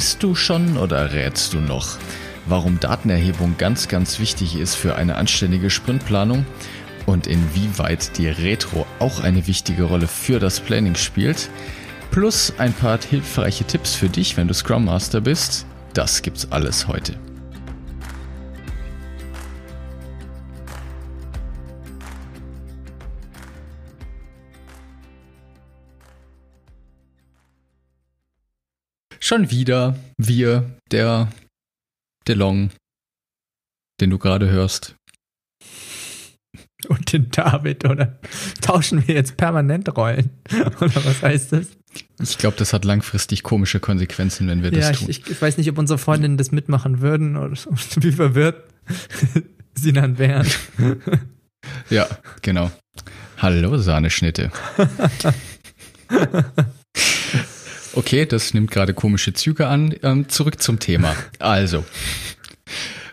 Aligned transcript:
Misst 0.00 0.22
du 0.22 0.34
schon 0.34 0.78
oder 0.78 1.12
rätst 1.12 1.52
du 1.52 1.60
noch? 1.60 1.98
Warum 2.46 2.80
Datenerhebung 2.80 3.56
ganz, 3.58 3.86
ganz 3.86 4.18
wichtig 4.18 4.56
ist 4.56 4.74
für 4.74 4.96
eine 4.96 5.16
anständige 5.16 5.68
Sprintplanung 5.68 6.46
und 7.04 7.26
inwieweit 7.26 8.16
die 8.16 8.28
Retro 8.28 8.86
auch 8.98 9.20
eine 9.20 9.46
wichtige 9.46 9.82
Rolle 9.82 10.08
für 10.08 10.38
das 10.38 10.58
Planning 10.58 10.94
spielt, 10.94 11.50
plus 12.10 12.54
ein 12.56 12.72
paar 12.72 12.98
hilfreiche 12.98 13.64
Tipps 13.64 13.94
für 13.94 14.08
dich, 14.08 14.38
wenn 14.38 14.48
du 14.48 14.54
Scrum 14.54 14.86
Master 14.86 15.20
bist, 15.20 15.66
das 15.92 16.22
gibt's 16.22 16.50
alles 16.50 16.88
heute. 16.88 17.12
Schon 29.22 29.50
wieder 29.50 29.96
wir, 30.16 30.70
der 30.90 31.28
DeLong, 32.26 32.70
den 34.00 34.10
du 34.10 34.18
gerade 34.18 34.48
hörst. 34.48 34.96
Und 36.88 37.12
den 37.12 37.30
David, 37.30 37.84
oder 37.84 38.18
tauschen 38.62 39.06
wir 39.06 39.14
jetzt 39.14 39.36
permanent 39.36 39.94
Rollen? 39.94 40.30
Oder 40.50 41.04
was 41.04 41.22
heißt 41.22 41.52
das? 41.52 41.66
Ich 42.22 42.38
glaube, 42.38 42.56
das 42.56 42.72
hat 42.72 42.86
langfristig 42.86 43.42
komische 43.42 43.80
Konsequenzen, 43.80 44.48
wenn 44.48 44.62
wir 44.62 44.70
das 44.70 44.86
ja, 44.86 44.92
tun. 44.92 45.10
Ich, 45.10 45.26
ich 45.26 45.42
weiß 45.42 45.58
nicht, 45.58 45.68
ob 45.68 45.76
unsere 45.76 45.98
Freundinnen 45.98 46.38
das 46.38 46.52
mitmachen 46.52 47.02
würden 47.02 47.36
oder 47.36 47.52
wie 47.96 48.12
verwirrt 48.12 48.64
sie 49.74 49.92
dann 49.92 50.16
wären. 50.16 50.48
ja, 51.90 52.08
genau. 52.40 52.70
Hallo, 53.36 53.76
Sahneschnitte. 53.76 54.50
Okay, 57.92 58.24
das 58.24 58.54
nimmt 58.54 58.70
gerade 58.70 58.94
komische 58.94 59.32
Züge 59.32 59.66
an. 59.66 59.94
Ähm, 60.02 60.28
zurück 60.28 60.62
zum 60.62 60.78
Thema. 60.78 61.16
Also, 61.38 61.84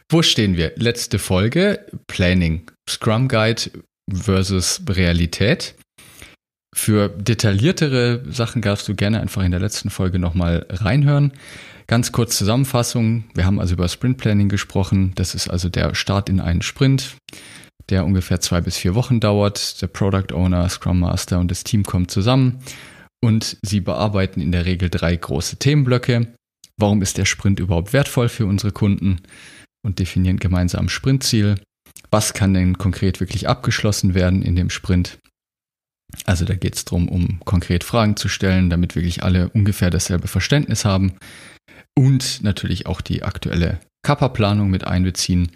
wo 0.10 0.22
stehen 0.22 0.56
wir? 0.56 0.74
Letzte 0.76 1.18
Folge, 1.18 1.86
Planning, 2.08 2.70
Scrum 2.88 3.28
Guide 3.28 3.64
versus 4.12 4.82
Realität. 4.88 5.76
Für 6.76 7.10
detailliertere 7.10 8.24
Sachen 8.30 8.62
darfst 8.62 8.88
du 8.88 8.94
gerne 8.94 9.20
einfach 9.20 9.44
in 9.44 9.52
der 9.52 9.60
letzten 9.60 9.90
Folge 9.90 10.20
nochmal 10.20 10.66
reinhören. 10.70 11.34
Ganz 11.88 12.12
kurz 12.12 12.38
Zusammenfassung. 12.38 13.24
Wir 13.34 13.46
haben 13.46 13.60
also 13.60 13.74
über 13.74 13.88
Sprint 13.88 14.18
Planning 14.18 14.50
gesprochen. 14.50 15.14
Das 15.16 15.34
ist 15.34 15.50
also 15.50 15.70
der 15.70 15.96
Start 15.96 16.30
in 16.30 16.40
einen 16.40 16.62
Sprint, 16.62 17.16
der 17.90 18.06
ungefähr 18.06 18.42
zwei 18.42 18.62
bis 18.62 18.78
vier 18.78 18.94
Wochen 18.94 19.20
dauert. 19.20 19.82
Der 19.82 19.88
Product 19.88 20.34
Owner, 20.34 20.70
Scrum 20.70 21.00
Master 21.00 21.40
und 21.40 21.50
das 21.50 21.64
Team 21.64 21.84
kommen 21.84 22.10
zusammen 22.10 22.60
und 23.24 23.58
sie 23.62 23.82
bearbeiten 23.82 24.42
in 24.42 24.52
der 24.52 24.66
Regel 24.66 24.90
drei 24.90 25.16
große 25.16 25.58
Themenblöcke. 25.58 26.34
Warum 26.78 27.02
ist 27.02 27.18
der 27.18 27.26
Sprint 27.26 27.60
überhaupt 27.60 27.94
wertvoll 27.94 28.30
für 28.30 28.46
unsere 28.46 28.72
Kunden? 28.72 29.22
Und 29.84 30.00
definieren 30.00 30.38
gemeinsam 30.38 30.90
Sprintziel. 30.90 31.56
Was 32.12 32.34
kann 32.34 32.54
denn 32.54 32.78
konkret 32.78 33.20
wirklich 33.20 33.48
abgeschlossen 33.48 34.14
werden 34.14 34.42
in 34.42 34.56
dem 34.56 34.70
Sprint? 34.70 35.18
Also 36.26 36.46
da 36.46 36.56
geht 36.56 36.76
es 36.76 36.86
darum, 36.86 37.10
um 37.10 37.40
konkret 37.46 37.84
Fragen 37.84 38.16
zu 38.16 38.28
stellen, 38.28 38.70
damit 38.70 38.96
wirklich 38.96 39.24
alle 39.24 39.50
ungefähr 39.50 39.90
dasselbe 39.90 40.28
Verständnis 40.28 40.86
haben. 40.86 41.14
Und 41.98 42.44
natürlich 42.44 42.86
auch 42.86 43.02
die 43.02 43.24
aktuelle 43.24 43.80
Kappa-Planung 44.04 44.70
mit 44.70 44.86
einbeziehen. 44.86 45.52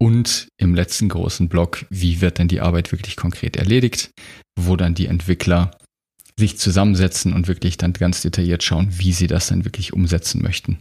Und 0.00 0.48
im 0.58 0.74
letzten 0.74 1.08
großen 1.08 1.48
Block, 1.48 1.86
wie 1.88 2.20
wird 2.20 2.38
denn 2.38 2.48
die 2.48 2.60
Arbeit 2.60 2.92
wirklich 2.92 3.16
konkret 3.16 3.56
erledigt, 3.56 4.10
wo 4.58 4.76
dann 4.76 4.94
die 4.94 5.06
Entwickler 5.06 5.70
sich 6.38 6.58
zusammensetzen 6.58 7.32
und 7.32 7.48
wirklich 7.48 7.76
dann 7.76 7.92
ganz 7.92 8.22
detailliert 8.22 8.62
schauen, 8.62 8.88
wie 8.90 9.12
sie 9.12 9.26
das 9.26 9.48
dann 9.48 9.64
wirklich 9.64 9.92
umsetzen 9.92 10.42
möchten. 10.42 10.78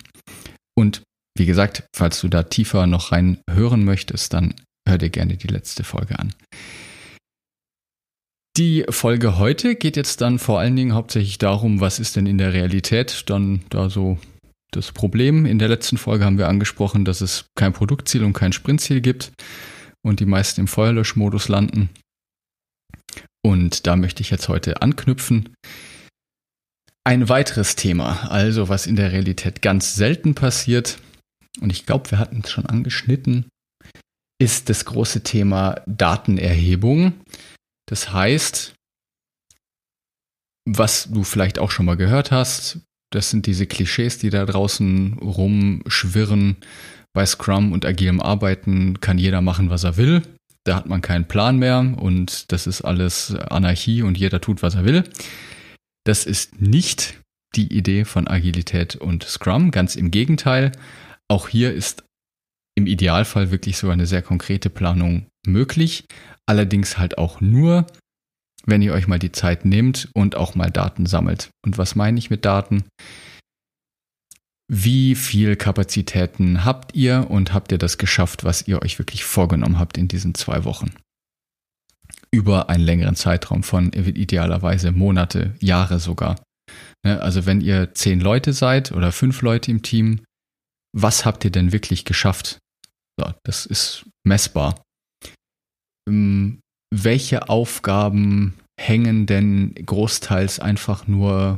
Und 0.76 1.04
wie 1.38 1.46
gesagt, 1.46 1.84
falls 1.96 2.22
du 2.22 2.28
da 2.28 2.44
tiefer 2.44 2.88
noch 2.88 3.12
rein 3.12 3.40
hören 3.50 3.84
möchtest, 3.84 4.34
dann 4.34 4.54
hör 4.88 4.98
dir 4.98 5.10
gerne 5.10 5.38
die 5.38 5.48
letzte 5.48 5.84
Folge 5.84 6.20
an. 6.20 6.34
Die 8.56 8.86
Folge 8.90 9.40
heute 9.40 9.76
geht 9.76 9.98
jetzt 9.98 10.22
dann 10.22 10.38
vor 10.38 10.60
allen 10.60 10.76
Dingen 10.76 10.94
hauptsächlich 10.94 11.40
darum, 11.40 11.80
was 11.80 11.98
ist 11.98 12.16
denn 12.16 12.28
in 12.28 12.38
der 12.38 12.54
Realität 12.54 13.24
dann 13.28 13.64
da 13.70 13.90
so 13.90 14.20
das 14.70 14.92
Problem. 14.92 15.48
In 15.48 15.58
der 15.58 15.70
letzten 15.70 15.98
Folge 15.98 16.26
haben 16.26 16.38
wir 16.38 16.48
angesprochen, 16.48 17.04
dass 17.04 17.22
es 17.22 17.46
kein 17.56 17.74
Produktziel 17.74 18.24
und 18.24 18.34
kein 18.34 18.54
Sprintziel 18.54 19.02
gibt 19.02 19.32
und 20.06 20.20
die 20.20 20.26
meisten 20.26 20.62
im 20.62 20.68
Feuerlöschmodus 20.68 21.48
landen. 21.48 21.90
Und 23.46 23.88
da 23.88 23.96
möchte 23.96 24.22
ich 24.22 24.30
jetzt 24.30 24.48
heute 24.48 24.82
anknüpfen. 24.82 25.54
Ein 27.06 27.28
weiteres 27.28 27.76
Thema, 27.76 28.32
also 28.32 28.70
was 28.70 28.88
in 28.88 28.96
der 28.96 29.12
Realität 29.12 29.62
ganz 29.62 29.96
selten 29.96 30.36
passiert, 30.36 31.00
und 31.60 31.72
ich 31.72 31.86
glaube, 31.86 32.10
wir 32.12 32.20
hatten 32.20 32.42
es 32.44 32.52
schon 32.52 32.66
angeschnitten, 32.66 33.50
ist 34.42 34.70
das 34.70 34.86
große 34.86 35.22
Thema 35.22 35.82
Datenerhebung. 35.86 37.14
Das 37.88 38.12
heißt, 38.12 38.74
was 40.66 41.10
du 41.12 41.24
vielleicht 41.24 41.60
auch 41.60 41.72
schon 41.72 41.86
mal 41.86 41.98
gehört 41.98 42.32
hast, 42.32 42.80
das 43.12 43.30
sind 43.30 43.46
diese 43.46 43.68
Klischees, 43.68 44.18
die 44.18 44.30
da 44.30 44.46
draußen 44.46 45.20
rumschwirren. 45.20 46.58
Bei 47.14 47.26
Scrum 47.26 47.74
und 47.74 47.86
agilem 47.86 48.22
Arbeiten 48.22 49.00
kann 49.00 49.20
jeder 49.20 49.42
machen, 49.42 49.70
was 49.70 49.84
er 49.84 49.98
will 49.98 50.24
da 50.66 50.76
hat 50.76 50.86
man 50.88 51.02
keinen 51.02 51.28
Plan 51.28 51.58
mehr 51.58 51.80
und 51.98 52.52
das 52.52 52.68
ist 52.68 52.82
alles 52.82 53.36
Anarchie 53.36 54.02
und 54.02 54.18
jeder 54.18 54.42
tut, 54.42 54.64
was 54.64 54.76
er 54.76 54.86
will. 54.86 55.04
Das 56.06 56.26
ist 56.26 56.62
nicht 56.62 57.20
die 57.56 57.76
Idee 57.76 58.06
von 58.06 58.28
Agilität 58.28 58.96
und 58.96 59.24
Scrum, 59.24 59.72
ganz 59.72 59.96
im 59.96 60.12
Gegenteil. 60.12 60.72
Auch 61.30 61.48
hier 61.48 61.74
ist 61.74 62.04
im 62.76 62.88
Idealfall 62.88 63.52
wirklich 63.52 63.78
so 63.78 63.90
eine 63.90 64.06
sehr 64.06 64.22
konkrete 64.22 64.70
Planung 64.70 65.28
möglich, 65.46 66.06
allerdings 66.46 66.98
halt 66.98 67.18
auch 67.18 67.42
nur, 67.42 67.86
wenn 68.66 68.82
ihr 68.82 68.94
euch 68.94 69.08
mal 69.08 69.20
die 69.20 69.32
Zeit 69.32 69.66
nehmt 69.66 70.10
und 70.14 70.36
auch 70.36 70.56
mal 70.56 70.72
Daten 70.72 71.06
sammelt. 71.06 71.50
Und 71.64 71.78
was 71.78 71.96
meine 71.96 72.18
ich 72.18 72.30
mit 72.30 72.46
Daten? 72.46 72.86
Wie 74.72 75.16
viel 75.16 75.56
Kapazitäten 75.56 76.64
habt 76.64 76.96
ihr 76.96 77.30
und 77.30 77.54
habt 77.54 77.72
ihr 77.72 77.78
das 77.78 77.98
geschafft, 77.98 78.44
was 78.44 78.68
ihr 78.68 78.82
euch 78.82 78.98
wirklich 78.98 79.24
vorgenommen 79.24 79.78
habt 79.78 79.98
in 79.98 80.08
diesen 80.08 80.34
zwei 80.36 80.64
Wochen? 80.64 80.94
Über 82.32 82.70
einen 82.70 82.84
längeren 82.84 83.16
Zeitraum 83.16 83.64
von 83.64 83.92
idealerweise 83.94 84.92
Monate, 84.92 85.56
Jahre 85.60 86.00
sogar. 86.00 86.42
Ne, 87.06 87.22
also 87.22 87.46
wenn 87.46 87.62
ihr 87.62 87.94
zehn 87.94 88.20
Leute 88.20 88.54
seid 88.54 88.92
oder 88.92 89.12
fünf 89.12 89.42
Leute 89.42 89.70
im 89.70 89.82
Team, 89.84 90.22
was 90.96 91.26
habt 91.26 91.44
ihr 91.44 91.52
denn 91.52 91.72
wirklich 91.72 92.06
geschafft? 92.06 92.60
So, 93.20 93.32
das 93.44 93.66
ist 93.66 94.06
messbar. 94.26 94.82
Ähm, 96.08 96.62
welche 96.94 97.50
Aufgaben 97.50 98.60
hängen 98.80 99.26
denn 99.26 99.76
großteils 99.76 100.60
einfach 100.60 101.08
nur 101.08 101.58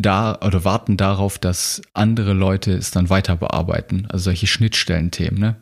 da 0.00 0.38
oder 0.40 0.64
warten 0.64 0.96
darauf, 0.96 1.38
dass 1.38 1.82
andere 1.92 2.32
Leute 2.32 2.72
es 2.72 2.90
dann 2.90 3.10
weiter 3.10 3.36
bearbeiten. 3.36 4.06
Also 4.08 4.24
solche 4.24 4.46
Schnittstellenthemen. 4.46 5.38
Ne? 5.38 5.60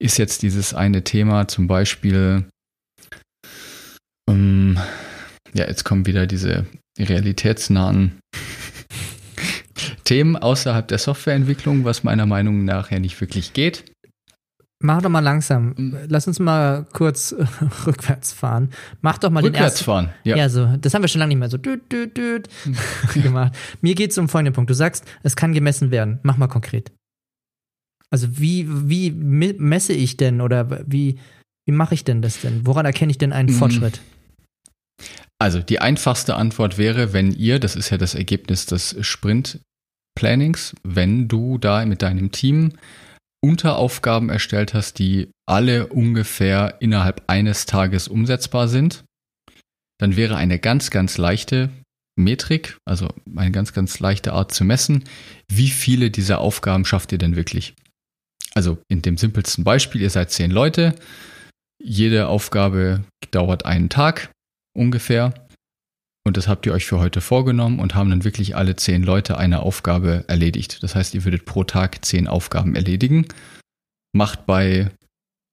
Ist 0.00 0.18
jetzt 0.18 0.42
dieses 0.42 0.74
eine 0.74 1.04
Thema 1.04 1.48
zum 1.48 1.66
Beispiel, 1.66 2.44
um, 4.28 4.76
ähm, 4.76 4.78
ja, 5.54 5.66
jetzt 5.66 5.84
kommen 5.84 6.06
wieder 6.06 6.26
diese 6.26 6.66
realitätsnahen 6.98 8.18
Themen 10.04 10.36
außerhalb 10.36 10.88
der 10.88 10.98
Softwareentwicklung, 10.98 11.84
was 11.84 12.04
meiner 12.04 12.26
Meinung 12.26 12.64
nach 12.64 12.90
ja 12.90 12.98
nicht 12.98 13.20
wirklich 13.20 13.52
geht. 13.52 13.91
Mach 14.82 15.00
doch 15.00 15.08
mal 15.08 15.20
langsam. 15.20 15.74
Mhm. 15.76 15.98
Lass 16.08 16.26
uns 16.26 16.38
mal 16.38 16.86
kurz 16.92 17.32
äh, 17.32 17.46
rückwärts 17.86 18.32
fahren. 18.32 18.70
Mach 19.00 19.18
doch 19.18 19.30
mal 19.30 19.42
rückwärts 19.42 19.56
den 19.56 19.64
ersten. 19.64 19.84
fahren, 19.84 20.08
ja. 20.24 20.36
Ja, 20.36 20.48
so. 20.48 20.76
Das 20.80 20.92
haben 20.92 21.02
wir 21.02 21.08
schon 21.08 21.20
lange 21.20 21.30
nicht 21.30 21.38
mehr 21.38 21.48
so 21.48 21.56
düt, 21.56 21.90
düt, 21.90 22.16
düt 22.16 22.48
gemacht. 23.14 23.56
Mir 23.80 23.94
geht 23.94 24.10
es 24.10 24.18
um 24.18 24.28
folgenden 24.28 24.54
Punkt. 24.54 24.70
Du 24.70 24.74
sagst, 24.74 25.04
es 25.22 25.36
kann 25.36 25.52
gemessen 25.52 25.90
werden. 25.90 26.18
Mach 26.22 26.36
mal 26.36 26.48
konkret. 26.48 26.92
Also 28.10 28.38
wie, 28.38 28.66
wie 28.68 29.10
messe 29.10 29.92
ich 29.94 30.16
denn 30.16 30.40
oder 30.40 30.82
wie, 30.86 31.18
wie 31.64 31.72
mache 31.72 31.94
ich 31.94 32.04
denn 32.04 32.20
das 32.20 32.40
denn? 32.40 32.66
Woran 32.66 32.84
erkenne 32.84 33.10
ich 33.10 33.18
denn 33.18 33.32
einen 33.32 33.48
mhm. 33.48 33.58
Fortschritt? 33.58 34.00
Also 35.38 35.60
die 35.60 35.80
einfachste 35.80 36.36
Antwort 36.36 36.76
wäre, 36.76 37.12
wenn 37.12 37.32
ihr, 37.32 37.58
das 37.58 37.74
ist 37.74 37.90
ja 37.90 37.98
das 37.98 38.14
Ergebnis 38.14 38.66
des 38.66 38.96
Sprint 39.00 39.60
Plannings, 40.14 40.74
wenn 40.82 41.26
du 41.26 41.58
da 41.58 41.84
mit 41.86 42.02
deinem 42.02 42.32
Team 42.32 42.72
Unteraufgaben 43.44 44.28
erstellt 44.30 44.72
hast, 44.72 44.98
die 44.98 45.30
alle 45.48 45.88
ungefähr 45.88 46.76
innerhalb 46.80 47.24
eines 47.26 47.66
Tages 47.66 48.08
umsetzbar 48.08 48.68
sind, 48.68 49.04
dann 49.98 50.16
wäre 50.16 50.36
eine 50.36 50.58
ganz, 50.58 50.90
ganz 50.90 51.18
leichte 51.18 51.70
Metrik, 52.16 52.76
also 52.84 53.08
eine 53.36 53.50
ganz, 53.50 53.72
ganz 53.72 53.98
leichte 53.98 54.32
Art 54.32 54.52
zu 54.52 54.64
messen, 54.64 55.04
wie 55.48 55.68
viele 55.68 56.10
dieser 56.10 56.40
Aufgaben 56.40 56.84
schafft 56.84 57.12
ihr 57.12 57.18
denn 57.18 57.36
wirklich? 57.36 57.74
Also 58.54 58.78
in 58.88 59.02
dem 59.02 59.16
simpelsten 59.16 59.64
Beispiel, 59.64 60.02
ihr 60.02 60.10
seid 60.10 60.30
zehn 60.30 60.50
Leute, 60.50 60.94
jede 61.82 62.28
Aufgabe 62.28 63.02
dauert 63.30 63.64
einen 63.64 63.88
Tag 63.88 64.30
ungefähr 64.76 65.34
und 66.24 66.36
das 66.36 66.48
habt 66.48 66.66
ihr 66.66 66.72
euch 66.72 66.86
für 66.86 66.98
heute 66.98 67.20
vorgenommen 67.20 67.80
und 67.80 67.94
haben 67.94 68.10
dann 68.10 68.24
wirklich 68.24 68.54
alle 68.56 68.76
zehn 68.76 69.02
Leute 69.02 69.38
eine 69.38 69.60
Aufgabe 69.60 70.24
erledigt. 70.28 70.82
Das 70.82 70.94
heißt, 70.94 71.14
ihr 71.14 71.24
würdet 71.24 71.44
pro 71.44 71.64
Tag 71.64 72.04
zehn 72.04 72.28
Aufgaben 72.28 72.74
erledigen, 72.76 73.26
macht 74.12 74.46
bei 74.46 74.90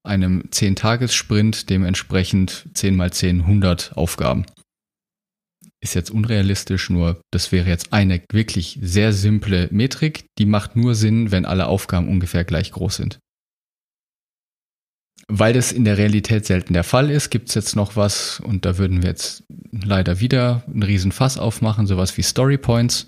einem 0.04 0.44
10-Tages-Sprint 0.44 1.70
dementsprechend 1.70 2.70
10 2.74 2.96
mal 2.96 3.12
10 3.12 3.42
100 3.42 3.98
Aufgaben. 3.98 4.46
Ist 5.82 5.96
jetzt 5.96 6.12
unrealistisch, 6.12 6.90
nur 6.90 7.22
das 7.32 7.52
wäre 7.52 7.70
jetzt 7.70 7.94
eine 7.94 8.22
wirklich 8.32 8.80
sehr 8.82 9.14
simple 9.14 9.70
Metrik, 9.72 10.26
die 10.38 10.46
macht 10.46 10.76
nur 10.76 10.94
Sinn, 10.96 11.32
wenn 11.32 11.46
alle 11.46 11.68
Aufgaben 11.68 12.08
ungefähr 12.08 12.44
gleich 12.44 12.72
groß 12.72 12.96
sind. 12.98 13.20
Weil 15.32 15.54
das 15.54 15.72
in 15.72 15.86
der 15.86 16.00
Realität 16.00 16.48
selten 16.48 16.74
der 16.74 16.84
Fall 16.84 17.12
ist, 17.12 17.30
gibt 17.30 17.50
es 17.50 17.56
jetzt 17.56 17.76
noch 17.76 17.96
was, 17.96 18.40
und 18.40 18.66
da 18.66 18.80
würden 18.80 19.04
wir 19.04 19.10
jetzt 19.10 19.44
leider 19.72 20.20
wieder 20.20 20.64
einen 20.66 20.82
riesen 20.82 21.12
Fass 21.12 21.38
aufmachen, 21.38 21.86
sowas 21.86 22.18
wie 22.18 22.24
Story 22.24 22.58
Points. 22.58 23.08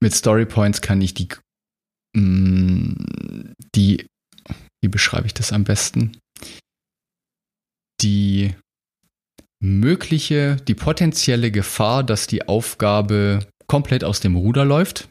Mit 0.00 0.14
Story 0.14 0.46
Points 0.46 0.80
kann 0.80 1.00
ich 1.00 1.12
die, 1.12 1.28
mm, 2.16 2.92
die, 3.74 4.06
wie 4.82 4.88
beschreibe 4.88 5.26
ich 5.26 5.34
das 5.34 5.52
am 5.52 5.64
besten? 5.64 6.16
Die 8.00 8.54
mögliche, 9.60 10.56
die 10.56 10.74
potenzielle 10.74 11.50
Gefahr, 11.50 12.04
dass 12.04 12.28
die 12.28 12.46
Aufgabe 12.46 13.48
komplett 13.66 14.04
aus 14.04 14.20
dem 14.20 14.36
Ruder 14.36 14.64
läuft. 14.64 15.08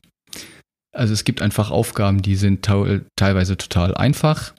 Also 0.96 1.14
es 1.14 1.26
gibt 1.26 1.42
einfach 1.42 1.72
Aufgaben, 1.72 2.22
die 2.22 2.38
sind 2.38 2.64
teilweise 2.64 3.58
total 3.58 3.96
einfach. 3.96 4.54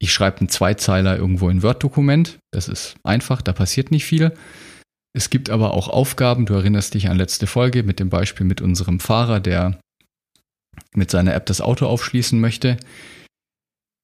Ich 0.00 0.12
schreibe 0.12 0.38
einen 0.38 0.48
Zweizeiler 0.48 1.16
irgendwo 1.16 1.48
in 1.50 1.62
Word-Dokument. 1.62 2.38
Das 2.52 2.68
ist 2.68 2.96
einfach, 3.02 3.42
da 3.42 3.52
passiert 3.52 3.90
nicht 3.90 4.04
viel. 4.04 4.32
Es 5.16 5.30
gibt 5.30 5.50
aber 5.50 5.74
auch 5.74 5.88
Aufgaben, 5.88 6.46
du 6.46 6.54
erinnerst 6.54 6.94
dich 6.94 7.08
an 7.08 7.16
letzte 7.16 7.46
Folge 7.46 7.82
mit 7.82 7.98
dem 7.98 8.08
Beispiel 8.08 8.46
mit 8.46 8.60
unserem 8.60 9.00
Fahrer, 9.00 9.40
der 9.40 9.80
mit 10.94 11.10
seiner 11.10 11.34
App 11.34 11.46
das 11.46 11.60
Auto 11.60 11.86
aufschließen 11.86 12.38
möchte 12.38 12.78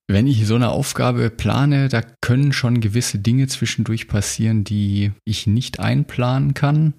wenn 0.09 0.27
ich 0.27 0.47
so 0.47 0.55
eine 0.55 0.71
Aufgabe 0.71 1.31
plane, 1.31 1.89
da 1.89 2.03
können 2.21 2.53
schon 2.53 2.81
gewisse 2.81 3.19
Dinge 3.19 3.47
zwischendurch 3.47 4.07
passieren, 4.07 4.65
die 4.65 5.13
ich 5.25 5.47
nicht 5.47 5.81
einplanen 5.81 6.55
kann. 6.55 6.95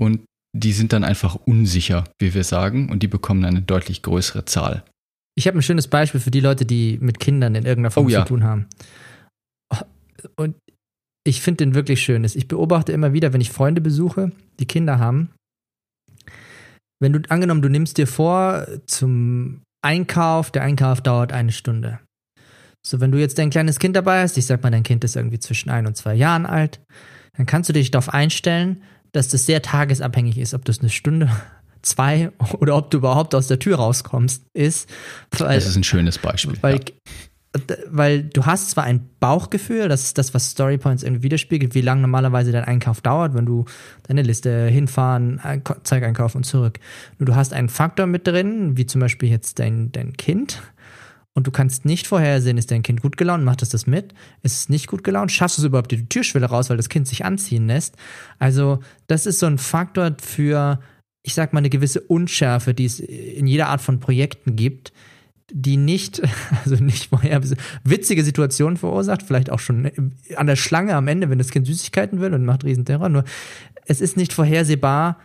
Und 0.00 0.24
die 0.56 0.72
sind 0.72 0.92
dann 0.92 1.04
einfach 1.04 1.34
unsicher, 1.34 2.04
wie 2.18 2.32
wir 2.32 2.44
sagen, 2.44 2.88
und 2.90 3.02
die 3.02 3.08
bekommen 3.08 3.44
eine 3.44 3.60
deutlich 3.60 4.02
größere 4.02 4.46
Zahl. 4.46 4.84
Ich 5.38 5.46
habe 5.46 5.58
ein 5.58 5.62
schönes 5.62 5.88
Beispiel 5.88 6.20
für 6.20 6.30
die 6.30 6.40
Leute, 6.40 6.64
die 6.64 6.98
mit 7.00 7.20
Kindern 7.20 7.54
in 7.54 7.66
irgendeiner 7.66 7.90
Form 7.90 8.06
oh, 8.06 8.08
ja. 8.08 8.22
zu 8.22 8.28
tun 8.28 8.44
haben. 8.44 8.66
Und 10.36 10.56
ich 11.26 11.42
finde 11.42 11.64
den 11.64 11.74
wirklich 11.74 12.00
schön. 12.00 12.24
Ich 12.24 12.48
beobachte 12.48 12.92
immer 12.92 13.12
wieder, 13.12 13.32
wenn 13.32 13.40
ich 13.40 13.50
Freunde 13.50 13.80
besuche, 13.80 14.32
die 14.58 14.66
Kinder 14.66 14.98
haben, 14.98 15.30
wenn 17.00 17.12
du 17.12 17.20
angenommen, 17.28 17.62
du 17.62 17.68
nimmst 17.68 17.98
dir 17.98 18.06
vor 18.06 18.66
zum 18.86 19.62
Einkauf, 19.84 20.50
der 20.50 20.62
Einkauf 20.62 21.00
dauert 21.00 21.32
eine 21.32 21.52
Stunde. 21.52 22.00
So, 22.84 23.00
wenn 23.00 23.12
du 23.12 23.18
jetzt 23.18 23.38
dein 23.38 23.50
kleines 23.50 23.78
Kind 23.78 23.96
dabei 23.96 24.22
hast, 24.22 24.38
ich 24.38 24.46
sag 24.46 24.62
mal, 24.62 24.70
dein 24.70 24.82
Kind 24.82 25.04
ist 25.04 25.16
irgendwie 25.16 25.40
zwischen 25.40 25.70
ein 25.70 25.86
und 25.86 25.96
zwei 25.96 26.14
Jahren 26.14 26.46
alt, 26.46 26.80
dann 27.36 27.44
kannst 27.46 27.68
du 27.68 27.72
dich 27.72 27.90
darauf 27.90 28.14
einstellen, 28.14 28.82
dass 29.12 29.28
das 29.28 29.44
sehr 29.44 29.60
tagesabhängig 29.60 30.38
ist, 30.38 30.54
ob 30.54 30.64
das 30.64 30.80
eine 30.80 30.90
Stunde, 30.90 31.30
zwei 31.86 32.30
oder 32.58 32.76
ob 32.76 32.90
du 32.90 32.98
überhaupt 32.98 33.34
aus 33.34 33.48
der 33.48 33.58
Tür 33.58 33.76
rauskommst, 33.76 34.44
ist. 34.52 34.88
Weil, 35.38 35.56
das 35.56 35.66
ist 35.66 35.76
ein 35.76 35.84
schönes 35.84 36.18
Beispiel. 36.18 36.56
Weil, 36.60 36.80
ja. 36.80 37.76
weil 37.88 38.24
du 38.24 38.46
hast 38.46 38.70
zwar 38.70 38.84
ein 38.84 39.08
Bauchgefühl, 39.20 39.88
das 39.88 40.04
ist 40.04 40.18
das, 40.18 40.34
was 40.34 40.50
Storypoints 40.50 41.02
irgendwie 41.02 41.24
widerspiegelt, 41.24 41.74
wie 41.74 41.80
lange 41.80 42.02
normalerweise 42.02 42.52
dein 42.52 42.64
Einkauf 42.64 43.00
dauert, 43.00 43.34
wenn 43.34 43.46
du 43.46 43.64
deine 44.06 44.22
Liste 44.22 44.66
hinfahren, 44.66 45.40
Zeigeinkauf 45.82 46.34
und 46.34 46.44
zurück. 46.44 46.78
Nur 47.18 47.26
du 47.26 47.34
hast 47.34 47.52
einen 47.52 47.68
Faktor 47.68 48.06
mit 48.06 48.26
drin, 48.26 48.76
wie 48.76 48.86
zum 48.86 49.00
Beispiel 49.00 49.30
jetzt 49.30 49.58
dein, 49.58 49.92
dein 49.92 50.12
Kind 50.16 50.62
und 51.36 51.46
du 51.46 51.50
kannst 51.50 51.84
nicht 51.84 52.06
vorhersehen, 52.06 52.56
ist 52.56 52.70
dein 52.70 52.82
Kind 52.82 53.02
gut 53.02 53.18
gelaunt, 53.18 53.44
macht 53.44 53.60
es 53.60 53.68
das 53.68 53.86
mit? 53.86 54.14
Ist 54.42 54.54
es 54.54 54.68
nicht 54.70 54.86
gut 54.86 55.04
gelaunt? 55.04 55.30
Schaffst 55.30 55.58
du 55.58 55.62
es 55.62 55.66
überhaupt 55.66 55.92
die 55.92 56.08
Türschwelle 56.08 56.46
raus, 56.46 56.70
weil 56.70 56.78
das 56.78 56.88
Kind 56.88 57.06
sich 57.06 57.26
anziehen 57.26 57.66
lässt? 57.66 57.94
Also, 58.38 58.78
das 59.06 59.26
ist 59.26 59.40
so 59.40 59.44
ein 59.44 59.58
Faktor 59.58 60.16
für, 60.18 60.80
ich 61.26 61.34
sag 61.34 61.52
mal, 61.52 61.58
eine 61.58 61.70
gewisse 61.70 62.00
Unschärfe, 62.00 62.72
die 62.72 62.84
es 62.84 63.00
in 63.00 63.48
jeder 63.48 63.66
Art 63.66 63.80
von 63.80 63.98
Projekten 63.98 64.54
gibt, 64.54 64.92
die 65.52 65.76
nicht, 65.76 66.22
also 66.64 66.76
nicht 66.76 67.08
vorher 67.08 67.42
witzige 67.82 68.22
Situationen 68.22 68.76
verursacht, 68.76 69.24
vielleicht 69.24 69.50
auch 69.50 69.58
schon 69.58 69.90
an 70.36 70.46
der 70.46 70.54
Schlange 70.54 70.94
am 70.94 71.08
Ende, 71.08 71.28
wenn 71.28 71.38
das 71.38 71.50
Kind 71.50 71.66
Süßigkeiten 71.66 72.20
will 72.20 72.32
und 72.32 72.44
macht 72.44 72.64
Riesenterror, 72.64 73.08
nur 73.08 73.24
es 73.86 74.00
ist 74.00 74.16
nicht 74.16 74.32
vorhersehbar, 74.32 75.18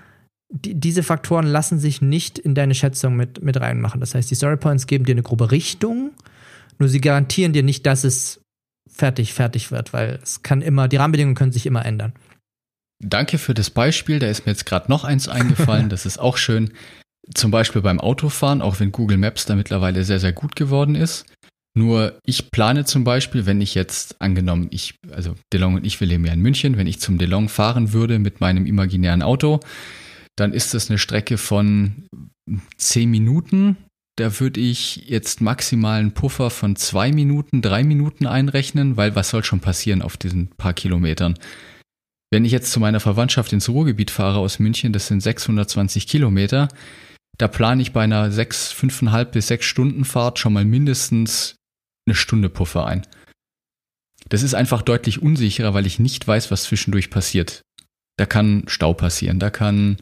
die, 0.49 0.73
diese 0.73 1.03
Faktoren 1.03 1.45
lassen 1.45 1.77
sich 1.77 2.01
nicht 2.01 2.39
in 2.39 2.55
deine 2.55 2.73
Schätzung 2.73 3.15
mit, 3.15 3.43
mit 3.43 3.59
reinmachen. 3.61 3.99
Das 3.99 4.15
heißt, 4.15 4.29
die 4.29 4.35
Story 4.35 4.57
Points 4.57 4.87
geben 4.87 5.05
dir 5.05 5.13
eine 5.13 5.23
grobe 5.23 5.51
Richtung, 5.51 6.11
nur 6.79 6.89
sie 6.89 6.99
garantieren 6.99 7.53
dir 7.53 7.63
nicht, 7.63 7.85
dass 7.85 8.03
es 8.03 8.41
fertig, 8.89 9.33
fertig 9.33 9.71
wird, 9.71 9.93
weil 9.93 10.19
es 10.23 10.41
kann 10.41 10.63
immer, 10.63 10.87
die 10.87 10.97
Rahmenbedingungen 10.97 11.35
können 11.35 11.51
sich 11.51 11.67
immer 11.67 11.85
ändern. 11.85 12.13
Danke 13.01 13.37
für 13.37 13.53
das 13.53 13.69
Beispiel. 13.69 14.19
Da 14.19 14.27
ist 14.27 14.45
mir 14.45 14.51
jetzt 14.51 14.65
gerade 14.65 14.89
noch 14.89 15.03
eins 15.03 15.27
eingefallen. 15.27 15.89
das 15.89 16.05
ist 16.05 16.19
auch 16.19 16.37
schön. 16.37 16.71
Zum 17.33 17.51
Beispiel 17.51 17.81
beim 17.81 17.99
Autofahren, 17.99 18.61
auch 18.61 18.79
wenn 18.79 18.91
Google 18.91 19.17
Maps 19.17 19.45
da 19.45 19.55
mittlerweile 19.55 20.03
sehr, 20.03 20.19
sehr 20.19 20.33
gut 20.33 20.55
geworden 20.55 20.95
ist. 20.95 21.25
Nur 21.73 22.19
ich 22.25 22.51
plane 22.51 22.83
zum 22.83 23.03
Beispiel, 23.03 23.45
wenn 23.45 23.61
ich 23.61 23.75
jetzt 23.75 24.21
angenommen, 24.21 24.67
ich, 24.71 24.95
also 25.11 25.35
DeLong 25.53 25.75
und 25.75 25.85
ich, 25.85 25.99
wir 26.01 26.07
leben 26.07 26.25
ja 26.25 26.33
in 26.33 26.41
München, 26.41 26.77
wenn 26.77 26.87
ich 26.87 26.99
zum 26.99 27.17
DeLong 27.17 27.47
fahren 27.47 27.93
würde 27.93 28.19
mit 28.19 28.41
meinem 28.41 28.65
imaginären 28.65 29.21
Auto, 29.21 29.61
dann 30.35 30.53
ist 30.53 30.73
das 30.73 30.89
eine 30.89 30.97
Strecke 30.97 31.37
von 31.37 32.07
zehn 32.77 33.09
Minuten. 33.09 33.77
Da 34.17 34.39
würde 34.41 34.59
ich 34.59 35.07
jetzt 35.07 35.39
maximalen 35.39 36.11
Puffer 36.11 36.49
von 36.49 36.75
zwei 36.75 37.13
Minuten, 37.13 37.61
drei 37.61 37.83
Minuten 37.83 38.27
einrechnen, 38.27 38.97
weil 38.97 39.15
was 39.15 39.29
soll 39.29 39.45
schon 39.45 39.61
passieren 39.61 40.01
auf 40.01 40.17
diesen 40.17 40.49
paar 40.49 40.73
Kilometern? 40.73 41.35
Wenn 42.31 42.45
ich 42.45 42.53
jetzt 42.53 42.71
zu 42.71 42.79
meiner 42.79 43.01
Verwandtschaft 43.01 43.51
ins 43.51 43.67
Ruhrgebiet 43.67 44.09
fahre 44.09 44.39
aus 44.39 44.57
München, 44.59 44.93
das 44.93 45.07
sind 45.07 45.21
620 45.21 46.07
Kilometer, 46.07 46.69
da 47.37 47.47
plane 47.49 47.81
ich 47.81 47.91
bei 47.91 48.03
einer 48.03 48.31
sechs, 48.31 48.71
fünfeinhalb 48.71 49.33
bis 49.33 49.47
sechs 49.47 49.65
Stunden 49.65 50.05
Fahrt 50.05 50.39
schon 50.39 50.53
mal 50.53 50.63
mindestens 50.63 51.55
eine 52.07 52.15
Stunde 52.15 52.49
Puffer 52.49 52.85
ein. 52.85 53.05
Das 54.29 54.43
ist 54.43 54.53
einfach 54.53 54.81
deutlich 54.81 55.21
unsicherer, 55.21 55.73
weil 55.73 55.85
ich 55.85 55.99
nicht 55.99 56.25
weiß, 56.25 56.51
was 56.51 56.63
zwischendurch 56.63 57.09
passiert. 57.09 57.63
Da 58.17 58.25
kann 58.25 58.63
Stau 58.67 58.93
passieren, 58.93 59.39
da 59.39 59.49
kann, 59.49 59.97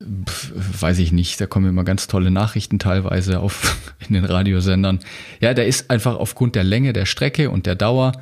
weiß 0.00 0.98
ich 0.98 1.12
nicht, 1.12 1.40
da 1.40 1.46
kommen 1.46 1.68
immer 1.68 1.84
ganz 1.84 2.08
tolle 2.08 2.30
Nachrichten 2.30 2.78
teilweise 2.78 3.40
auf 3.40 3.94
in 4.08 4.14
den 4.14 4.24
Radiosendern. 4.26 5.00
Ja, 5.40 5.54
da 5.54 5.62
ist 5.62 5.90
einfach 5.90 6.16
aufgrund 6.16 6.56
der 6.56 6.64
Länge 6.64 6.92
der 6.92 7.06
Strecke 7.06 7.50
und 7.50 7.64
der 7.64 7.74
Dauer 7.74 8.12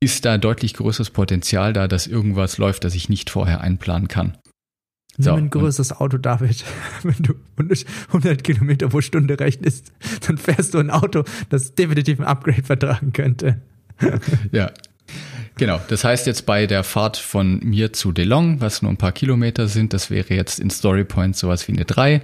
ist 0.00 0.24
da 0.24 0.38
deutlich 0.38 0.74
größeres 0.74 1.10
Potenzial 1.10 1.72
da, 1.72 1.86
dass 1.86 2.06
irgendwas 2.06 2.58
läuft, 2.58 2.84
das 2.84 2.94
ich 2.94 3.08
nicht 3.08 3.30
vorher 3.30 3.60
einplanen 3.60 4.08
kann. 4.08 4.38
So, 5.18 5.34
Nimm 5.34 5.44
ein 5.44 5.50
größeres 5.50 5.92
Auto, 5.92 6.16
David. 6.16 6.64
Wenn 7.02 7.22
du 7.22 7.34
100 8.08 8.42
Kilometer 8.42 8.88
pro 8.88 9.02
Stunde 9.02 9.38
rechnest, 9.38 9.92
dann 10.26 10.38
fährst 10.38 10.72
du 10.72 10.78
ein 10.78 10.90
Auto, 10.90 11.24
das 11.50 11.74
definitiv 11.74 12.20
ein 12.20 12.26
Upgrade 12.26 12.62
vertragen 12.62 13.12
könnte. 13.12 13.60
ja, 14.52 14.72
Genau, 15.56 15.78
das 15.88 16.04
heißt 16.04 16.26
jetzt 16.26 16.46
bei 16.46 16.66
der 16.66 16.84
Fahrt 16.84 17.18
von 17.18 17.58
mir 17.58 17.92
zu 17.92 18.12
DeLong, 18.12 18.62
was 18.62 18.80
nur 18.80 18.90
ein 18.90 18.96
paar 18.96 19.12
Kilometer 19.12 19.68
sind, 19.68 19.92
das 19.92 20.08
wäre 20.08 20.32
jetzt 20.32 20.58
in 20.58 20.70
Storypoint 20.70 21.36
sowas 21.36 21.68
wie 21.68 21.72
eine 21.72 21.84
3. 21.84 22.22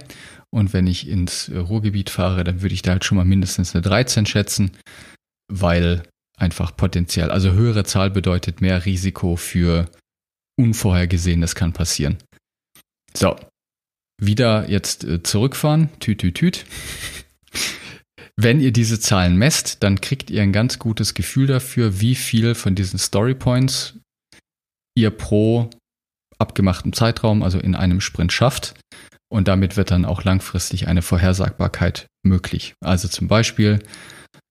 Und 0.49 0.73
wenn 0.73 0.87
ich 0.87 1.07
ins 1.07 1.51
Ruhrgebiet 1.53 2.09
fahre, 2.09 2.43
dann 2.43 2.63
würde 2.63 2.73
ich 2.73 2.81
da 2.81 2.91
halt 2.91 3.05
schon 3.05 3.17
mal 3.17 3.25
mindestens 3.25 3.75
eine 3.75 3.83
13 3.83 4.25
schätzen, 4.25 4.71
weil 5.53 6.01
einfach 6.37 6.75
potenziell, 6.75 7.31
also 7.31 7.51
höhere 7.51 7.83
Zahl 7.83 8.11
bedeutet 8.11 8.61
mehr 8.61 8.85
Risiko 8.85 9.35
für 9.35 9.89
Unvorhergesehenes 10.59 11.55
kann 11.55 11.73
passieren. 11.73 12.17
So, 13.15 13.35
wieder 14.19 14.69
jetzt 14.69 15.03
äh, 15.03 15.21
zurückfahren, 15.21 15.89
tüt, 15.99 16.19
tüt, 16.19 16.35
tüt. 16.35 16.65
Wenn 18.35 18.59
ihr 18.59 18.71
diese 18.71 18.99
Zahlen 18.99 19.37
messt, 19.37 19.83
dann 19.83 19.99
kriegt 19.99 20.29
ihr 20.29 20.43
ein 20.43 20.53
ganz 20.53 20.77
gutes 20.77 21.15
Gefühl 21.15 21.47
dafür, 21.47 21.99
wie 21.99 22.15
viel 22.15 22.53
von 22.53 22.75
diesen 22.75 22.99
Story 22.99 23.33
Points 23.33 23.95
ihr 24.95 25.09
pro 25.09 25.69
abgemachten 26.37 26.93
Zeitraum, 26.93 27.41
also 27.41 27.59
in 27.59 27.75
einem 27.75 27.99
Sprint 27.99 28.31
schafft. 28.31 28.75
Und 29.29 29.47
damit 29.47 29.75
wird 29.75 29.91
dann 29.91 30.05
auch 30.05 30.23
langfristig 30.23 30.87
eine 30.87 31.01
Vorhersagbarkeit 31.01 32.07
möglich. 32.23 32.75
Also 32.79 33.07
zum 33.07 33.27
Beispiel, 33.27 33.79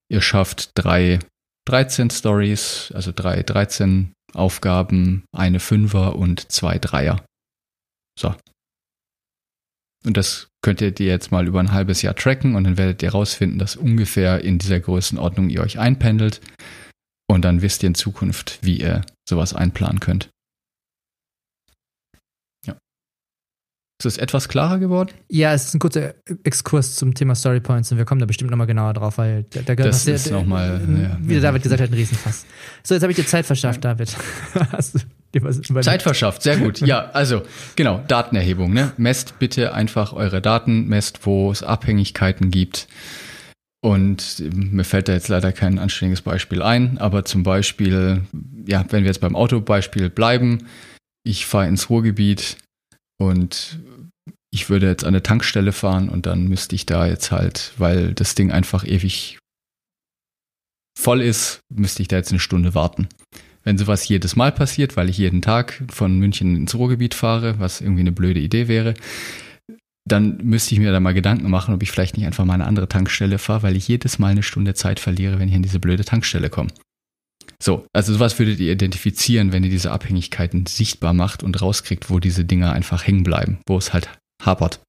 ihr 0.09 0.21
schafft 0.21 0.71
drei 0.75 1.19
13 1.67 2.09
Stories, 2.09 2.93
also 2.95 3.11
drei 3.13 3.43
13 3.43 4.13
Aufgaben, 4.33 5.25
eine 5.35 5.59
Fünfer 5.59 6.15
und 6.15 6.49
zwei 6.49 6.79
Dreier. 6.79 7.25
So. 8.17 8.33
Und 10.05 10.15
das 10.15 10.47
könnt 10.63 10.79
ihr 10.79 10.91
jetzt 10.91 11.31
mal 11.31 11.45
über 11.45 11.59
ein 11.59 11.73
halbes 11.73 12.01
Jahr 12.01 12.15
tracken 12.15 12.55
und 12.55 12.63
dann 12.63 12.77
werdet 12.77 13.03
ihr 13.03 13.11
rausfinden, 13.11 13.59
dass 13.59 13.75
ungefähr 13.75 14.41
in 14.43 14.59
dieser 14.59 14.79
Größenordnung 14.79 15.49
ihr 15.49 15.61
euch 15.61 15.77
einpendelt. 15.77 16.39
Und 17.29 17.43
dann 17.43 17.61
wisst 17.61 17.83
ihr 17.83 17.87
in 17.87 17.95
Zukunft, 17.95 18.59
wie 18.61 18.79
ihr 18.79 19.01
sowas 19.27 19.53
einplanen 19.53 19.99
könnt. 19.99 20.29
Ist 23.99 24.05
es 24.05 24.17
etwas 24.19 24.47
klarer 24.47 24.77
geworden? 24.77 25.09
Ja, 25.27 25.53
es 25.53 25.65
ist 25.65 25.73
ein 25.73 25.79
kurzer 25.79 26.13
Exkurs 26.43 26.95
zum 26.95 27.15
Thema 27.15 27.33
Story 27.33 27.59
Points 27.59 27.91
und 27.91 27.97
wir 27.97 28.05
kommen 28.05 28.19
da 28.19 28.27
bestimmt 28.27 28.51
nochmal 28.51 28.67
genauer 28.67 28.93
drauf, 28.93 29.17
weil 29.17 29.45
da, 29.49 29.61
da 29.61 29.73
das 29.73 30.05
der, 30.05 30.13
ist 30.13 30.29
nochmal, 30.29 30.79
ja, 30.87 31.17
wie 31.19 31.33
der 31.33 31.41
David 31.41 31.63
gesagt 31.63 31.81
hat, 31.81 31.89
ein 31.89 31.95
Riesenfass. 31.95 32.45
So, 32.83 32.93
jetzt 32.93 33.01
habe 33.01 33.11
ich 33.11 33.15
dir 33.15 33.25
Zeit 33.25 33.47
verschafft, 33.47 33.83
David. 33.83 34.15
Zeit 35.81 36.03
verschafft, 36.03 36.43
sehr 36.43 36.57
gut. 36.57 36.79
Ja, 36.81 37.09
also 37.09 37.41
genau, 37.75 38.03
Datenerhebung. 38.07 38.71
Ne? 38.71 38.91
Messt 38.97 39.39
bitte 39.39 39.73
einfach 39.73 40.13
eure 40.13 40.43
Daten, 40.43 40.87
messt, 40.87 41.25
wo 41.25 41.51
es 41.51 41.63
Abhängigkeiten 41.63 42.51
gibt. 42.51 42.87
Und 43.81 44.43
mir 44.53 44.83
fällt 44.83 45.07
da 45.07 45.13
jetzt 45.13 45.27
leider 45.27 45.51
kein 45.51 45.79
anständiges 45.79 46.21
Beispiel 46.21 46.61
ein, 46.61 46.99
aber 46.99 47.25
zum 47.25 47.41
Beispiel, 47.41 48.21
ja, 48.67 48.85
wenn 48.89 49.03
wir 49.03 49.07
jetzt 49.07 49.21
beim 49.21 49.35
Autobeispiel 49.35 50.11
bleiben, 50.11 50.67
ich 51.23 51.47
fahre 51.47 51.67
ins 51.67 51.89
Ruhrgebiet, 51.89 52.57
und 53.17 53.79
ich 54.51 54.69
würde 54.69 54.87
jetzt 54.87 55.03
an 55.03 55.09
eine 55.09 55.23
Tankstelle 55.23 55.71
fahren 55.71 56.09
und 56.09 56.25
dann 56.25 56.47
müsste 56.47 56.75
ich 56.75 56.85
da 56.85 57.05
jetzt 57.05 57.31
halt, 57.31 57.73
weil 57.77 58.13
das 58.13 58.35
Ding 58.35 58.51
einfach 58.51 58.85
ewig 58.85 59.39
voll 60.97 61.21
ist, 61.21 61.59
müsste 61.73 62.01
ich 62.01 62.07
da 62.07 62.15
jetzt 62.15 62.31
eine 62.31 62.39
Stunde 62.39 62.73
warten. 62.73 63.07
Wenn 63.63 63.77
sowas 63.77 64.07
jedes 64.07 64.35
Mal 64.35 64.51
passiert, 64.51 64.95
weil 64.95 65.09
ich 65.09 65.17
jeden 65.17 65.41
Tag 65.41 65.83
von 65.89 66.17
München 66.17 66.55
ins 66.55 66.75
Ruhrgebiet 66.75 67.13
fahre, 67.13 67.59
was 67.59 67.81
irgendwie 67.81 68.01
eine 68.01 68.13
blöde 68.13 68.39
Idee 68.39 68.67
wäre, 68.67 68.93
dann 70.07 70.37
müsste 70.37 70.73
ich 70.73 70.79
mir 70.79 70.91
da 70.91 70.99
mal 70.99 71.13
Gedanken 71.13 71.49
machen, 71.49 71.73
ob 71.73 71.83
ich 71.83 71.91
vielleicht 71.91 72.15
nicht 72.15 72.25
einfach 72.25 72.45
mal 72.45 72.53
eine 72.53 72.65
andere 72.65 72.87
Tankstelle 72.87 73.39
fahre, 73.39 73.63
weil 73.63 73.75
ich 73.75 73.87
jedes 73.87 74.19
Mal 74.19 74.29
eine 74.29 74.43
Stunde 74.43 74.73
Zeit 74.73 74.99
verliere, 74.99 75.37
wenn 75.37 75.49
ich 75.49 75.55
an 75.55 75.63
diese 75.63 75.79
blöde 75.79 76.05
Tankstelle 76.05 76.49
komme. 76.49 76.69
So, 77.61 77.85
also 77.93 78.13
sowas 78.13 78.39
würdet 78.39 78.59
ihr 78.59 78.71
identifizieren, 78.71 79.51
wenn 79.51 79.63
ihr 79.63 79.69
diese 79.69 79.91
Abhängigkeiten 79.91 80.65
sichtbar 80.65 81.13
macht 81.13 81.43
und 81.43 81.61
rauskriegt, 81.61 82.09
wo 82.09 82.19
diese 82.19 82.45
Dinger 82.45 82.71
einfach 82.71 83.05
hängen 83.05 83.23
bleiben, 83.23 83.59
wo 83.67 83.77
es 83.77 83.93
halt 83.93 84.09
hapert. 84.43 84.81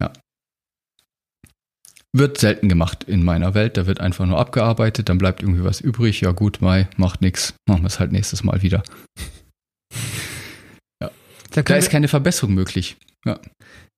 Ja. 0.00 0.12
Wird 2.12 2.38
selten 2.38 2.68
gemacht 2.68 3.04
in 3.04 3.24
meiner 3.24 3.54
Welt, 3.54 3.76
da 3.76 3.86
wird 3.86 4.00
einfach 4.00 4.26
nur 4.26 4.38
abgearbeitet, 4.38 5.08
dann 5.08 5.18
bleibt 5.18 5.42
irgendwie 5.42 5.64
was 5.64 5.80
übrig, 5.80 6.20
ja 6.20 6.32
gut, 6.32 6.60
Mai, 6.60 6.88
macht 6.96 7.20
nichts, 7.20 7.54
machen 7.68 7.82
wir 7.82 7.88
es 7.88 8.00
halt 8.00 8.12
nächstes 8.12 8.42
Mal 8.44 8.62
wieder. 8.62 8.82
ja. 11.02 11.10
Da, 11.50 11.62
da 11.62 11.76
ist 11.76 11.90
keine 11.90 12.08
Verbesserung 12.08 12.54
möglich. 12.54 12.96
Ja. 13.24 13.40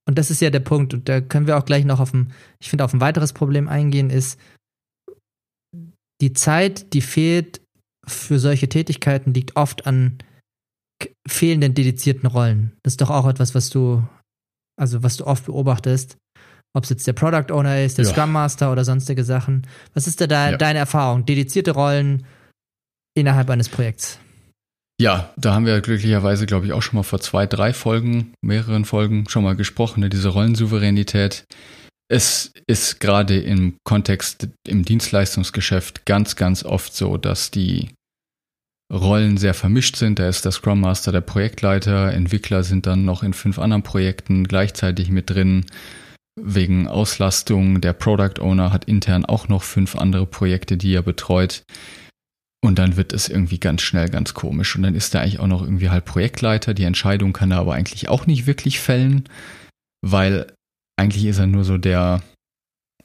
Und 0.08 0.16
das 0.16 0.30
ist 0.30 0.40
ja 0.40 0.50
der 0.50 0.60
Punkt, 0.60 0.94
und 0.94 1.08
da 1.08 1.20
können 1.20 1.46
wir 1.46 1.58
auch 1.58 1.66
gleich 1.66 1.84
noch 1.84 2.00
auf 2.00 2.14
ein, 2.14 2.32
ich 2.60 2.70
finde, 2.70 2.84
auf 2.84 2.94
ein 2.94 3.00
weiteres 3.00 3.34
Problem 3.34 3.68
eingehen, 3.68 4.10
ist, 4.10 4.40
die 6.20 6.32
Zeit, 6.32 6.94
die 6.94 7.02
fehlt 7.02 7.60
für 8.06 8.38
solche 8.38 8.68
Tätigkeiten, 8.68 9.34
liegt 9.34 9.56
oft 9.56 9.86
an 9.86 10.18
fehlenden 11.28 11.74
dedizierten 11.74 12.26
Rollen. 12.26 12.72
Das 12.82 12.94
ist 12.94 13.00
doch 13.00 13.10
auch 13.10 13.28
etwas, 13.28 13.54
was 13.54 13.70
du, 13.70 14.02
also 14.78 15.02
was 15.02 15.16
du 15.16 15.26
oft 15.26 15.46
beobachtest. 15.46 16.16
Ob 16.74 16.84
es 16.84 16.90
jetzt 16.90 17.06
der 17.06 17.14
Product 17.14 17.52
Owner 17.52 17.82
ist, 17.82 17.98
der 17.98 18.04
ja. 18.04 18.10
Scrum 18.12 18.30
Master 18.30 18.70
oder 18.70 18.84
sonstige 18.84 19.24
Sachen. 19.24 19.66
Was 19.94 20.06
ist 20.06 20.20
da 20.20 20.26
de 20.26 20.36
ja. 20.36 20.56
deine 20.56 20.78
Erfahrung? 20.78 21.24
Dedizierte 21.24 21.72
Rollen 21.72 22.24
innerhalb 23.16 23.50
eines 23.50 23.68
Projekts? 23.68 24.18
Ja, 25.00 25.32
da 25.36 25.54
haben 25.54 25.64
wir 25.64 25.80
glücklicherweise, 25.80 26.46
glaube 26.46 26.66
ich, 26.66 26.72
auch 26.72 26.82
schon 26.82 26.96
mal 26.96 27.04
vor 27.04 27.20
zwei, 27.20 27.46
drei 27.46 27.72
Folgen, 27.72 28.32
mehreren 28.42 28.84
Folgen 28.84 29.28
schon 29.28 29.44
mal 29.44 29.54
gesprochen, 29.54 30.00
ne? 30.00 30.08
diese 30.08 30.28
Rollensouveränität. 30.28 31.44
Es 32.10 32.52
ist 32.66 33.00
gerade 33.00 33.38
im 33.38 33.76
Kontext 33.84 34.48
im 34.66 34.84
Dienstleistungsgeschäft 34.84 36.04
ganz, 36.04 36.36
ganz 36.36 36.64
oft 36.64 36.94
so, 36.94 37.16
dass 37.16 37.50
die 37.50 37.90
Rollen 38.92 39.36
sehr 39.36 39.54
vermischt 39.54 39.96
sind. 39.96 40.18
Da 40.18 40.28
ist 40.28 40.44
der 40.44 40.52
Scrum 40.52 40.80
Master 40.80 41.12
der 41.12 41.20
Projektleiter, 41.20 42.12
Entwickler 42.12 42.62
sind 42.62 42.86
dann 42.86 43.04
noch 43.04 43.22
in 43.22 43.34
fünf 43.34 43.58
anderen 43.58 43.82
Projekten 43.82 44.44
gleichzeitig 44.44 45.10
mit 45.10 45.30
drin. 45.30 45.66
Wegen 46.40 46.86
Auslastung, 46.86 47.80
der 47.80 47.92
Product 47.92 48.40
Owner 48.40 48.72
hat 48.72 48.84
intern 48.84 49.24
auch 49.24 49.48
noch 49.48 49.62
fünf 49.62 49.96
andere 49.96 50.24
Projekte, 50.24 50.76
die 50.76 50.94
er 50.94 51.02
betreut. 51.02 51.64
Und 52.64 52.78
dann 52.78 52.96
wird 52.96 53.12
es 53.12 53.28
irgendwie 53.28 53.58
ganz 53.58 53.82
schnell 53.82 54.08
ganz 54.08 54.34
komisch. 54.34 54.74
Und 54.74 54.82
dann 54.82 54.94
ist 54.94 55.14
er 55.14 55.20
eigentlich 55.20 55.40
auch 55.40 55.46
noch 55.46 55.62
irgendwie 55.62 55.90
halt 55.90 56.04
Projektleiter. 56.04 56.74
Die 56.74 56.84
Entscheidung 56.84 57.32
kann 57.32 57.50
er 57.50 57.58
aber 57.58 57.74
eigentlich 57.74 58.08
auch 58.08 58.26
nicht 58.26 58.46
wirklich 58.46 58.80
fällen, 58.80 59.28
weil 60.04 60.52
eigentlich 60.96 61.26
ist 61.26 61.38
er 61.38 61.46
nur 61.46 61.64
so 61.64 61.78
der, 61.78 62.22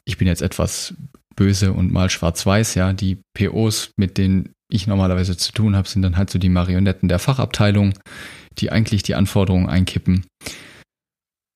ich 0.05 0.17
bin 0.17 0.27
jetzt 0.27 0.41
etwas 0.41 0.95
böse 1.35 1.73
und 1.73 1.91
mal 1.91 2.09
schwarz-weiß, 2.09 2.75
ja, 2.75 2.93
die 2.93 3.21
POs, 3.35 3.91
mit 3.97 4.17
denen 4.17 4.53
ich 4.73 4.87
normalerweise 4.87 5.37
zu 5.37 5.51
tun 5.51 5.75
habe, 5.75 5.87
sind 5.87 6.01
dann 6.01 6.17
halt 6.17 6.29
so 6.29 6.39
die 6.39 6.49
Marionetten 6.49 7.09
der 7.09 7.19
Fachabteilung, 7.19 7.93
die 8.57 8.71
eigentlich 8.71 9.03
die 9.03 9.15
Anforderungen 9.15 9.69
einkippen. 9.69 10.25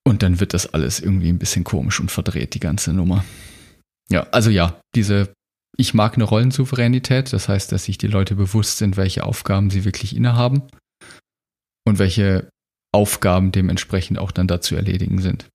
Und 0.06 0.24
dann 0.24 0.40
wird 0.40 0.54
das 0.54 0.74
alles 0.74 1.00
irgendwie 1.00 1.30
ein 1.30 1.40
bisschen 1.40 1.64
komisch 1.64 2.00
und 2.00 2.12
verdreht, 2.12 2.54
die 2.54 2.60
ganze 2.60 2.94
Nummer. 2.94 3.26
Ja, 4.10 4.28
also 4.32 4.50
ja, 4.50 4.80
diese, 4.96 5.34
ich 5.78 5.94
mag 5.94 6.16
eine 6.16 6.24
Rollensouveränität, 6.24 7.34
das 7.34 7.50
heißt, 7.50 7.72
dass 7.72 7.86
sich 7.86 7.98
die 7.98 8.08
Leute 8.08 8.36
bewusst 8.36 8.78
sind, 8.78 8.96
welche 8.96 9.26
Aufgaben 9.26 9.70
sie 9.70 9.84
wirklich 9.84 10.16
innehaben 10.16 10.64
und 11.86 12.00
welche 12.00 12.50
Aufgaben 12.94 13.52
dementsprechend 13.52 14.18
auch 14.18 14.32
dann 14.32 14.48
dazu 14.48 14.76
erledigen 14.76 15.22
sind. 15.22 15.50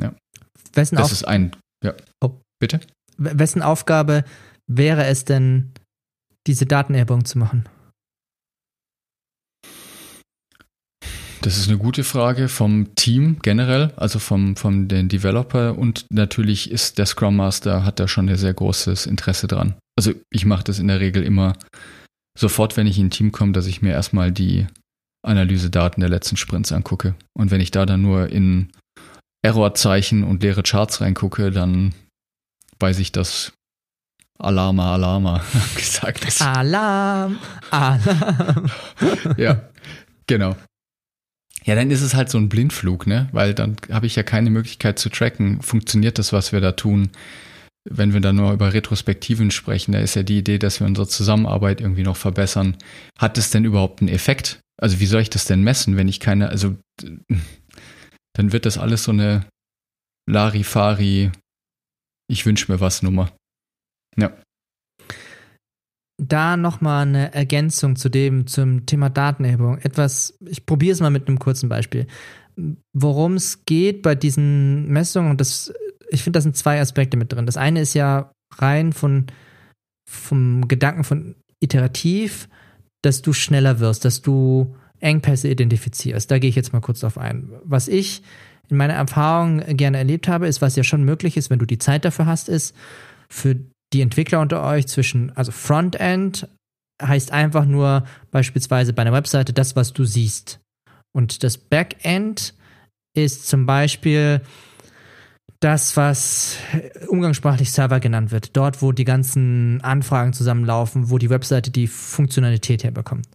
Ja. 0.00 0.14
Wessen 0.74 0.96
das 0.96 1.12
ist 1.12 1.24
ein, 1.24 1.56
ja. 1.82 1.94
Oh. 2.22 2.38
Bitte? 2.60 2.80
Wessen 3.16 3.60
Aufgabe 3.60 4.24
wäre 4.68 5.06
es 5.06 5.24
denn, 5.24 5.72
diese 6.46 6.66
Datenerhebung 6.66 7.24
zu 7.24 7.38
machen? 7.38 7.68
Das 11.42 11.56
ist 11.58 11.68
eine 11.68 11.78
gute 11.78 12.04
Frage 12.04 12.48
vom 12.48 12.94
Team 12.94 13.38
generell, 13.42 13.92
also 13.96 14.20
vom, 14.20 14.54
vom 14.54 14.86
den 14.86 15.08
Developer 15.08 15.76
und 15.76 16.06
natürlich 16.08 16.70
ist 16.70 16.98
der 16.98 17.06
Scrum 17.06 17.34
Master, 17.34 17.84
hat 17.84 17.98
da 17.98 18.06
schon 18.06 18.28
ein 18.28 18.36
sehr 18.36 18.54
großes 18.54 19.06
Interesse 19.06 19.48
dran. 19.48 19.74
Also 19.98 20.12
ich 20.30 20.44
mache 20.44 20.62
das 20.62 20.78
in 20.78 20.86
der 20.86 21.00
Regel 21.00 21.24
immer 21.24 21.54
sofort, 22.38 22.76
wenn 22.76 22.86
ich 22.86 22.96
in 22.98 23.06
ein 23.06 23.10
Team 23.10 23.32
komme, 23.32 23.52
dass 23.52 23.66
ich 23.66 23.82
mir 23.82 23.90
erstmal 23.90 24.30
die 24.30 24.68
Analysedaten 25.26 26.00
der 26.00 26.10
letzten 26.10 26.36
Sprints 26.36 26.70
angucke. 26.70 27.16
Und 27.36 27.50
wenn 27.50 27.60
ich 27.60 27.72
da 27.72 27.86
dann 27.86 28.02
nur 28.02 28.28
in 28.28 28.70
Errorzeichen 29.44 30.22
und 30.22 30.44
leere 30.44 30.62
Charts 30.62 31.00
reingucke, 31.00 31.50
dann 31.50 31.92
weiß 32.78 33.00
ich, 33.00 33.10
dass 33.10 33.52
Alarma, 34.38 34.94
Alarma 34.94 35.44
gesagt 35.76 36.24
ist. 36.24 36.42
Alarm, 36.42 37.38
Alarm. 37.70 38.70
ja, 39.36 39.68
genau. 40.26 40.56
Ja, 41.64 41.76
dann 41.76 41.90
ist 41.90 42.02
es 42.02 42.14
halt 42.14 42.28
so 42.28 42.38
ein 42.38 42.48
Blindflug, 42.48 43.06
ne? 43.06 43.28
Weil 43.32 43.54
dann 43.54 43.76
habe 43.90 44.06
ich 44.06 44.16
ja 44.16 44.22
keine 44.22 44.50
Möglichkeit 44.50 44.98
zu 44.98 45.10
tracken, 45.10 45.62
funktioniert 45.62 46.18
das, 46.18 46.32
was 46.32 46.52
wir 46.52 46.60
da 46.60 46.72
tun. 46.72 47.10
Wenn 47.88 48.12
wir 48.12 48.20
dann 48.20 48.36
nur 48.36 48.52
über 48.52 48.72
Retrospektiven 48.72 49.50
sprechen, 49.50 49.92
da 49.92 49.98
ist 49.98 50.14
ja 50.14 50.22
die 50.22 50.38
Idee, 50.38 50.58
dass 50.58 50.80
wir 50.80 50.86
unsere 50.86 51.08
Zusammenarbeit 51.08 51.80
irgendwie 51.80 52.04
noch 52.04 52.16
verbessern. 52.16 52.76
Hat 53.18 53.38
es 53.38 53.50
denn 53.50 53.64
überhaupt 53.64 54.00
einen 54.00 54.08
Effekt? 54.08 54.60
Also 54.80 55.00
wie 55.00 55.06
soll 55.06 55.22
ich 55.22 55.30
das 55.30 55.44
denn 55.44 55.62
messen, 55.62 55.96
wenn 55.96 56.08
ich 56.08 56.20
keine, 56.20 56.48
also 56.48 56.76
dann 58.34 58.52
wird 58.52 58.66
das 58.66 58.78
alles 58.78 59.04
so 59.04 59.12
eine 59.12 59.46
Larifari, 60.28 61.30
ich 62.28 62.46
wünsche 62.46 62.70
mir 62.70 62.80
was 62.80 63.02
Nummer. 63.02 63.30
Ja. 64.16 64.32
Da 66.22 66.56
nochmal 66.56 67.06
eine 67.06 67.34
Ergänzung 67.34 67.96
zu 67.96 68.08
dem, 68.08 68.46
zum 68.46 68.86
Thema 68.86 69.10
Datenerhebung. 69.10 69.78
Etwas, 69.78 70.38
ich 70.46 70.66
probiere 70.66 70.92
es 70.92 71.00
mal 71.00 71.10
mit 71.10 71.26
einem 71.26 71.38
kurzen 71.38 71.68
Beispiel. 71.68 72.06
Worum 72.92 73.34
es 73.34 73.64
geht 73.64 74.02
bei 74.02 74.14
diesen 74.14 74.88
Messungen, 74.88 75.30
und 75.30 75.40
das, 75.40 75.72
ich 76.10 76.22
finde, 76.22 76.36
da 76.38 76.42
sind 76.42 76.56
zwei 76.56 76.80
Aspekte 76.80 77.16
mit 77.16 77.32
drin. 77.32 77.46
Das 77.46 77.56
eine 77.56 77.80
ist 77.80 77.94
ja 77.94 78.30
rein 78.58 78.92
von, 78.92 79.26
vom 80.08 80.68
Gedanken 80.68 81.04
von 81.04 81.34
iterativ, 81.60 82.48
dass 83.02 83.22
du 83.22 83.32
schneller 83.32 83.80
wirst, 83.80 84.04
dass 84.04 84.22
du 84.22 84.76
Engpässe 85.00 85.48
identifizierst. 85.48 86.30
Da 86.30 86.38
gehe 86.38 86.50
ich 86.50 86.56
jetzt 86.56 86.72
mal 86.72 86.80
kurz 86.80 87.00
drauf 87.00 87.18
ein. 87.18 87.50
Was 87.64 87.88
ich 87.88 88.22
in 88.68 88.76
meiner 88.76 88.94
Erfahrung 88.94 89.58
gerne 89.76 89.98
erlebt 89.98 90.28
habe, 90.28 90.46
ist, 90.46 90.62
was 90.62 90.76
ja 90.76 90.84
schon 90.84 91.04
möglich 91.04 91.36
ist, 91.36 91.50
wenn 91.50 91.58
du 91.58 91.66
die 91.66 91.78
Zeit 91.78 92.04
dafür 92.04 92.26
hast, 92.26 92.48
ist 92.48 92.74
für 93.28 93.56
die 93.92 94.00
Entwickler 94.00 94.40
unter 94.40 94.62
euch 94.64 94.86
zwischen, 94.86 95.30
also 95.36 95.52
Frontend 95.52 96.48
heißt 97.00 97.32
einfach 97.32 97.64
nur 97.64 98.04
beispielsweise 98.30 98.92
bei 98.92 99.02
einer 99.02 99.12
Webseite 99.12 99.52
das, 99.52 99.76
was 99.76 99.92
du 99.92 100.04
siehst. 100.04 100.60
Und 101.12 101.42
das 101.42 101.58
Backend 101.58 102.54
ist 103.14 103.48
zum 103.48 103.66
Beispiel 103.66 104.40
das, 105.60 105.96
was 105.96 106.56
umgangssprachlich 107.08 107.70
Server 107.70 108.00
genannt 108.00 108.32
wird. 108.32 108.56
Dort, 108.56 108.82
wo 108.82 108.92
die 108.92 109.04
ganzen 109.04 109.80
Anfragen 109.82 110.32
zusammenlaufen, 110.32 111.10
wo 111.10 111.18
die 111.18 111.30
Webseite 111.30 111.70
die 111.70 111.86
Funktionalität 111.86 112.82
herbekommt. 112.82 113.28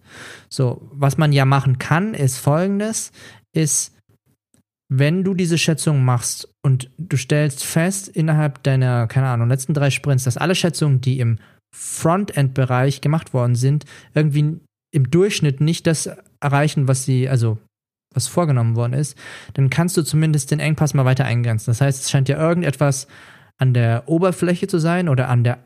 So, 0.50 0.90
was 0.92 1.18
man 1.18 1.32
ja 1.32 1.46
machen 1.46 1.78
kann, 1.78 2.14
ist 2.14 2.38
folgendes, 2.38 3.12
ist, 3.54 3.97
wenn 4.90 5.24
du 5.24 5.34
diese 5.34 5.58
Schätzung 5.58 6.06
machst 6.06 6.50
und 6.64 6.90
du 6.98 7.18
stellst 7.18 7.64
fest 7.64 8.08
innerhalb 8.08 8.64
deiner, 8.64 9.08
keine 9.08 9.28
Ahnung, 9.28 9.50
letzten 9.50 9.74
drei 9.74 9.90
Sprints, 9.90 10.24
dass 10.24 10.38
alle 10.38 10.56
Schätzungen, 10.56 11.02
die 11.02 11.20
im 11.20 11.40
Frontend-Bereich 11.76 13.02
gemacht 13.02 13.34
worden 13.34 13.56
sind, 13.56 13.86
irgendwie 14.14 14.60
im 14.92 15.12
Durchschnitt 15.12 15.60
nicht 15.60 15.86
das 15.88 16.10
erreichen, 16.40 16.88
was 16.88 17.04
sie, 17.04 17.28
also 17.28 17.58
was 18.14 18.28
vorgenommen 18.28 18.76
worden 18.76 18.94
ist, 18.94 19.18
dann 19.54 19.70
kannst 19.70 19.98
du 19.98 20.02
zumindest 20.02 20.52
den 20.52 20.60
Engpass 20.60 20.94
mal 20.94 21.06
weiter 21.06 21.26
eingrenzen. 21.26 21.70
Das 21.72 21.82
heißt, 21.82 22.04
es 22.04 22.10
scheint 22.10 22.30
ja 22.30 22.38
irgendetwas 22.38 23.08
an 23.58 23.74
der 23.74 24.08
Oberfläche 24.08 24.68
zu 24.68 24.80
sein 24.80 25.10
oder 25.10 25.28
an 25.30 25.44
der 25.44 25.60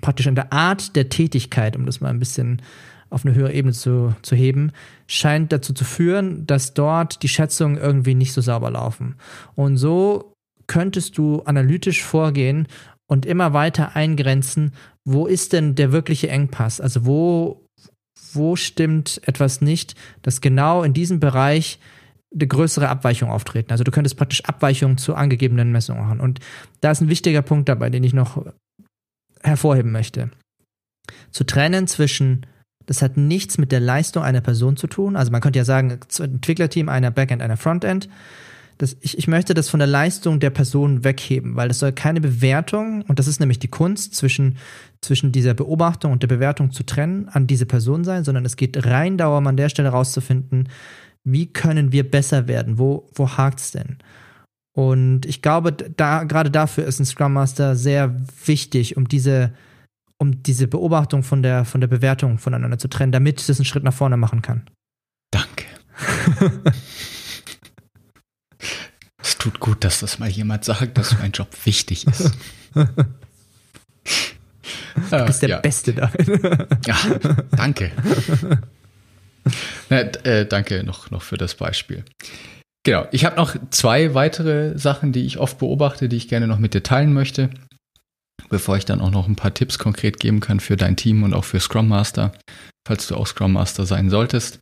praktisch 0.00 0.28
an 0.28 0.36
der 0.36 0.52
Art 0.52 0.94
der 0.94 1.08
Tätigkeit, 1.08 1.76
um 1.76 1.84
das 1.84 2.00
mal 2.00 2.10
ein 2.10 2.20
bisschen 2.20 2.62
auf 3.10 3.24
eine 3.24 3.34
höhere 3.34 3.52
Ebene 3.52 3.72
zu, 3.72 4.14
zu 4.22 4.36
heben, 4.36 4.72
scheint 5.06 5.52
dazu 5.52 5.72
zu 5.74 5.84
führen, 5.84 6.46
dass 6.46 6.74
dort 6.74 7.22
die 7.22 7.28
Schätzungen 7.28 7.76
irgendwie 7.76 8.14
nicht 8.14 8.32
so 8.32 8.40
sauber 8.40 8.70
laufen. 8.70 9.16
Und 9.54 9.76
so 9.76 10.32
könntest 10.66 11.18
du 11.18 11.42
analytisch 11.42 12.02
vorgehen 12.02 12.68
und 13.08 13.26
immer 13.26 13.52
weiter 13.52 13.96
eingrenzen, 13.96 14.72
wo 15.04 15.26
ist 15.26 15.52
denn 15.52 15.74
der 15.74 15.90
wirkliche 15.90 16.30
Engpass? 16.30 16.80
Also 16.80 17.04
wo 17.04 17.66
wo 18.32 18.56
stimmt 18.56 19.20
etwas 19.26 19.60
nicht, 19.60 19.94
dass 20.22 20.40
genau 20.40 20.82
in 20.82 20.92
diesem 20.92 21.20
Bereich 21.20 21.78
eine 22.32 22.46
größere 22.46 22.88
Abweichung 22.88 23.30
auftreten. 23.30 23.72
Also 23.72 23.82
du 23.82 23.90
könntest 23.90 24.16
praktisch 24.16 24.44
Abweichungen 24.44 24.98
zu 24.98 25.14
angegebenen 25.14 25.72
Messungen 25.72 26.02
machen. 26.02 26.20
Und 26.20 26.38
da 26.80 26.92
ist 26.92 27.00
ein 27.00 27.08
wichtiger 27.08 27.42
Punkt 27.42 27.68
dabei, 27.68 27.90
den 27.90 28.04
ich 28.04 28.12
noch 28.12 28.44
hervorheben 29.42 29.90
möchte. 29.90 30.30
Zu 31.32 31.44
trennen 31.44 31.88
zwischen, 31.88 32.46
das 32.90 33.02
hat 33.02 33.16
nichts 33.16 33.56
mit 33.56 33.70
der 33.70 33.78
Leistung 33.78 34.24
einer 34.24 34.40
Person 34.40 34.76
zu 34.76 34.88
tun. 34.88 35.14
Also 35.14 35.30
man 35.30 35.40
könnte 35.40 35.60
ja 35.60 35.64
sagen, 35.64 35.96
Entwicklerteam, 36.18 36.88
einer 36.88 37.12
Backend, 37.12 37.40
einer 37.40 37.56
Frontend 37.56 38.08
das, 38.80 38.96
ich, 39.00 39.18
ich 39.18 39.28
möchte 39.28 39.52
das 39.52 39.68
von 39.68 39.78
der 39.78 39.86
Leistung 39.86 40.40
der 40.40 40.48
Person 40.48 41.04
wegheben, 41.04 41.54
weil 41.54 41.68
das 41.68 41.80
soll 41.80 41.92
keine 41.92 42.20
Bewertung, 42.20 43.02
und 43.02 43.18
das 43.18 43.26
ist 43.26 43.38
nämlich 43.38 43.58
die 43.58 43.68
Kunst, 43.68 44.14
zwischen, 44.14 44.56
zwischen 45.02 45.32
dieser 45.32 45.52
Beobachtung 45.52 46.12
und 46.12 46.22
der 46.22 46.28
Bewertung 46.28 46.72
zu 46.72 46.84
trennen, 46.84 47.28
an 47.28 47.46
diese 47.46 47.66
Person 47.66 48.04
sein, 48.04 48.24
sondern 48.24 48.46
es 48.46 48.56
geht 48.56 48.86
rein 48.86 49.18
darum, 49.18 49.46
an 49.46 49.58
der 49.58 49.68
Stelle 49.68 49.90
rauszufinden, 49.90 50.70
wie 51.24 51.46
können 51.52 51.92
wir 51.92 52.10
besser 52.10 52.48
werden, 52.48 52.78
wo, 52.78 53.06
wo 53.14 53.28
es 53.54 53.72
denn? 53.72 53.98
Und 54.72 55.26
ich 55.26 55.42
glaube, 55.42 55.72
da, 55.72 56.24
gerade 56.24 56.50
dafür 56.50 56.84
ist 56.84 57.00
ein 57.00 57.04
Scrum 57.04 57.34
Master 57.34 57.76
sehr 57.76 58.16
wichtig, 58.46 58.96
um 58.96 59.08
diese, 59.08 59.52
um 60.20 60.42
diese 60.42 60.68
Beobachtung 60.68 61.22
von 61.22 61.42
der, 61.42 61.64
von 61.64 61.80
der 61.80 61.88
Bewertung 61.88 62.38
voneinander 62.38 62.78
zu 62.78 62.88
trennen, 62.88 63.10
damit 63.10 63.40
es 63.40 63.58
einen 63.58 63.64
Schritt 63.64 63.84
nach 63.84 63.94
vorne 63.94 64.18
machen 64.18 64.42
kann. 64.42 64.68
Danke. 65.30 65.64
Es 69.22 69.36
tut 69.36 69.60
gut, 69.60 69.84
dass 69.84 70.00
das 70.00 70.18
mal 70.18 70.30
jemand 70.30 70.64
sagt, 70.64 70.96
dass 70.96 71.18
mein 71.18 71.32
Job 71.32 71.48
wichtig 71.64 72.06
ist. 72.06 72.32
Du 72.74 72.86
bist 75.26 75.42
der 75.42 75.48
ja. 75.48 75.58
Beste 75.60 75.92
darin. 75.92 76.40
Ja, 76.86 76.96
danke. 77.54 77.92
Na, 79.90 79.98
äh, 79.98 80.46
danke 80.46 80.84
noch, 80.84 81.10
noch 81.10 81.20
für 81.22 81.36
das 81.36 81.54
Beispiel. 81.54 82.02
Genau, 82.82 83.06
ich 83.12 83.26
habe 83.26 83.36
noch 83.36 83.56
zwei 83.70 84.14
weitere 84.14 84.78
Sachen, 84.78 85.12
die 85.12 85.26
ich 85.26 85.38
oft 85.38 85.58
beobachte, 85.58 86.08
die 86.08 86.16
ich 86.16 86.28
gerne 86.28 86.46
noch 86.46 86.58
mit 86.58 86.72
dir 86.72 86.82
teilen 86.82 87.12
möchte, 87.12 87.50
bevor 88.48 88.76
ich 88.76 88.84
dann 88.84 89.00
auch 89.00 89.10
noch 89.10 89.28
ein 89.28 89.36
paar 89.36 89.54
Tipps 89.54 89.78
konkret 89.78 90.18
geben 90.20 90.40
kann 90.40 90.60
für 90.60 90.76
dein 90.76 90.96
Team 90.96 91.22
und 91.22 91.34
auch 91.34 91.44
für 91.44 91.60
Scrum 91.60 91.88
Master, 91.88 92.32
falls 92.86 93.06
du 93.06 93.16
auch 93.16 93.26
Scrum 93.26 93.52
Master 93.52 93.86
sein 93.86 94.10
solltest. 94.10 94.60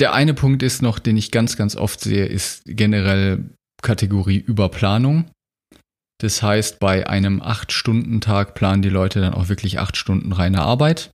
Der 0.00 0.12
eine 0.12 0.34
Punkt 0.34 0.62
ist 0.62 0.82
noch, 0.82 0.98
den 0.98 1.16
ich 1.16 1.30
ganz, 1.30 1.56
ganz 1.56 1.74
oft 1.74 2.00
sehe, 2.00 2.26
ist 2.26 2.62
generell 2.66 3.50
Kategorie 3.82 4.38
Überplanung. 4.38 5.30
Das 6.20 6.42
heißt, 6.42 6.80
bei 6.80 7.08
einem 7.08 7.40
8-Stunden-Tag 7.40 8.54
planen 8.54 8.82
die 8.82 8.88
Leute 8.88 9.20
dann 9.20 9.34
auch 9.34 9.48
wirklich 9.48 9.78
8 9.78 9.96
Stunden 9.96 10.32
reine 10.32 10.62
Arbeit 10.62 11.10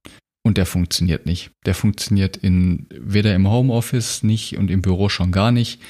und 0.47 0.57
der 0.59 0.67
funktioniert 0.67 1.27
nicht. 1.27 1.51
Der 1.67 1.75
funktioniert 1.75 2.37
in, 2.37 2.87
weder 2.91 3.35
im 3.35 3.49
Homeoffice 3.49 4.23
nicht 4.23 4.57
und 4.57 4.71
im 4.71 4.83
Büro 4.83 5.09
schon 5.09 5.33
gar 5.33 5.53
nicht. 5.53 5.81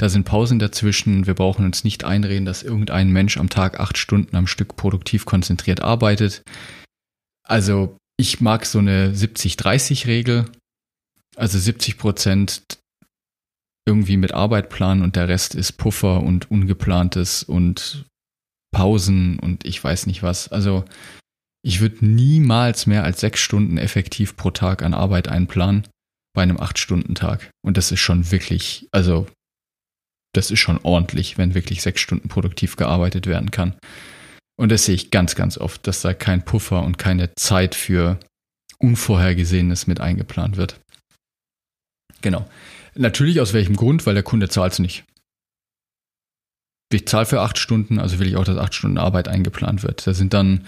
Da 0.00 0.08
sind 0.08 0.24
Pausen 0.24 0.58
dazwischen. 0.58 1.26
Wir 1.26 1.34
brauchen 1.34 1.66
uns 1.66 1.84
nicht 1.84 2.04
einreden, 2.04 2.46
dass 2.46 2.62
irgendein 2.62 3.10
Mensch 3.10 3.36
am 3.36 3.50
Tag 3.50 3.78
8 3.78 3.98
Stunden 3.98 4.34
am 4.34 4.46
Stück 4.46 4.74
produktiv 4.74 5.26
konzentriert 5.26 5.82
arbeitet. 5.82 6.42
Also 7.46 7.98
ich 8.16 8.40
mag 8.40 8.64
so 8.64 8.78
eine 8.78 9.12
70-30-Regel. 9.12 10.50
Also 11.36 11.58
70 11.58 11.98
Prozent 11.98 12.78
irgendwie 13.86 14.16
mit 14.16 14.32
Arbeit 14.32 14.70
planen 14.70 15.02
und 15.02 15.16
der 15.16 15.28
Rest 15.28 15.54
ist 15.54 15.72
Puffer 15.72 16.22
und 16.22 16.50
Ungeplantes 16.50 17.42
und 17.42 18.06
Pausen 18.70 19.38
und 19.38 19.66
ich 19.66 19.84
weiß 19.84 20.06
nicht 20.06 20.22
was. 20.22 20.48
Also 20.48 20.86
ich 21.62 21.82
würde 21.82 22.06
niemals 22.06 22.86
mehr 22.86 23.04
als 23.04 23.20
sechs 23.20 23.40
Stunden 23.40 23.76
effektiv 23.76 24.38
pro 24.38 24.50
Tag 24.50 24.82
an 24.82 24.94
Arbeit 24.94 25.28
einplanen 25.28 25.86
bei 26.34 26.42
einem 26.42 26.58
acht-Stunden-Tag. 26.58 27.50
Und 27.62 27.76
das 27.76 27.92
ist 27.92 28.00
schon 28.00 28.30
wirklich, 28.30 28.88
also 28.92 29.26
das 30.32 30.50
ist 30.50 30.60
schon 30.60 30.78
ordentlich, 30.82 31.38
wenn 31.38 31.54
wirklich 31.54 31.82
sechs 31.82 32.00
Stunden 32.00 32.28
produktiv 32.28 32.76
gearbeitet 32.76 33.26
werden 33.26 33.50
kann. 33.50 33.74
Und 34.56 34.70
das 34.70 34.84
sehe 34.84 34.94
ich 34.94 35.10
ganz, 35.10 35.34
ganz 35.34 35.58
oft, 35.58 35.86
dass 35.86 36.02
da 36.02 36.14
kein 36.14 36.44
Puffer 36.44 36.82
und 36.82 36.98
keine 36.98 37.34
Zeit 37.34 37.74
für 37.74 38.20
Unvorhergesehenes 38.78 39.86
mit 39.86 40.00
eingeplant 40.00 40.56
wird. 40.56 40.80
Genau. 42.20 42.48
Natürlich 42.94 43.40
aus 43.40 43.52
welchem 43.52 43.76
Grund? 43.76 44.06
Weil 44.06 44.14
der 44.14 44.22
Kunde 44.22 44.48
zahlt 44.48 44.74
es 44.74 44.78
nicht. 44.78 45.04
Ich 46.92 47.06
zahle 47.06 47.26
für 47.26 47.40
acht 47.40 47.56
Stunden, 47.56 47.98
also 47.98 48.18
will 48.18 48.26
ich 48.26 48.36
auch, 48.36 48.44
dass 48.44 48.58
acht 48.58 48.74
Stunden 48.74 48.98
Arbeit 48.98 49.28
eingeplant 49.28 49.82
wird. 49.82 50.06
Da 50.06 50.12
sind 50.12 50.34
dann 50.34 50.66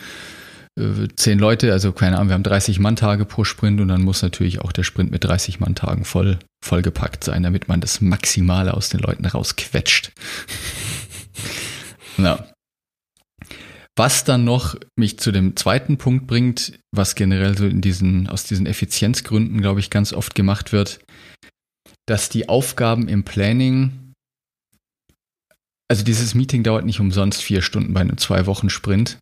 zehn 1.17 1.39
Leute, 1.39 1.73
also 1.73 1.93
keine 1.93 2.17
Ahnung, 2.17 2.29
wir 2.29 2.35
haben 2.35 2.43
30 2.43 2.79
Mann-Tage 2.79 3.27
pro 3.27 3.45
Sprint 3.45 3.81
und 3.81 3.89
dann 3.89 4.03
muss 4.03 4.23
natürlich 4.23 4.61
auch 4.61 4.73
der 4.73 4.85
Sprint 4.85 5.11
mit 5.11 5.25
30 5.25 5.61
Mann-Tagen 5.61 6.05
voll, 6.05 6.39
vollgepackt 6.65 7.25
sein, 7.25 7.43
damit 7.43 7.69
man 7.69 7.81
das 7.81 8.01
Maximale 8.01 8.73
aus 8.75 8.89
den 8.89 9.01
Leuten 9.01 9.27
rausquetscht. 9.27 10.13
ja. 12.17 12.47
Was 13.97 14.25
dann 14.25 14.45
noch 14.45 14.77
mich 14.97 15.19
zu 15.19 15.33
dem 15.33 15.55
zweiten 15.57 15.99
Punkt 15.99 16.27
bringt, 16.27 16.79
was 16.93 17.15
generell 17.15 17.59
so 17.59 17.67
in 17.67 17.83
diesen, 17.83 18.27
aus 18.27 18.45
diesen 18.45 18.65
Effizienzgründen, 18.65 19.61
glaube 19.61 19.81
ich, 19.81 19.91
ganz 19.91 20.15
oft 20.15 20.35
gemacht 20.35 20.73
wird, 20.73 21.01
dass 22.07 22.31
die 22.31 22.49
Aufgaben 22.49 23.09
im 23.09 23.25
Planning, 23.25 24.15
also 25.91 26.03
dieses 26.03 26.35
Meeting 26.35 26.63
dauert 26.63 26.87
nicht 26.87 27.01
umsonst 27.01 27.43
vier 27.43 27.61
Stunden 27.61 27.93
bei 27.93 28.01
einem 28.01 28.17
zwei 28.17 28.47
Wochen 28.47 28.71
Sprint 28.71 29.19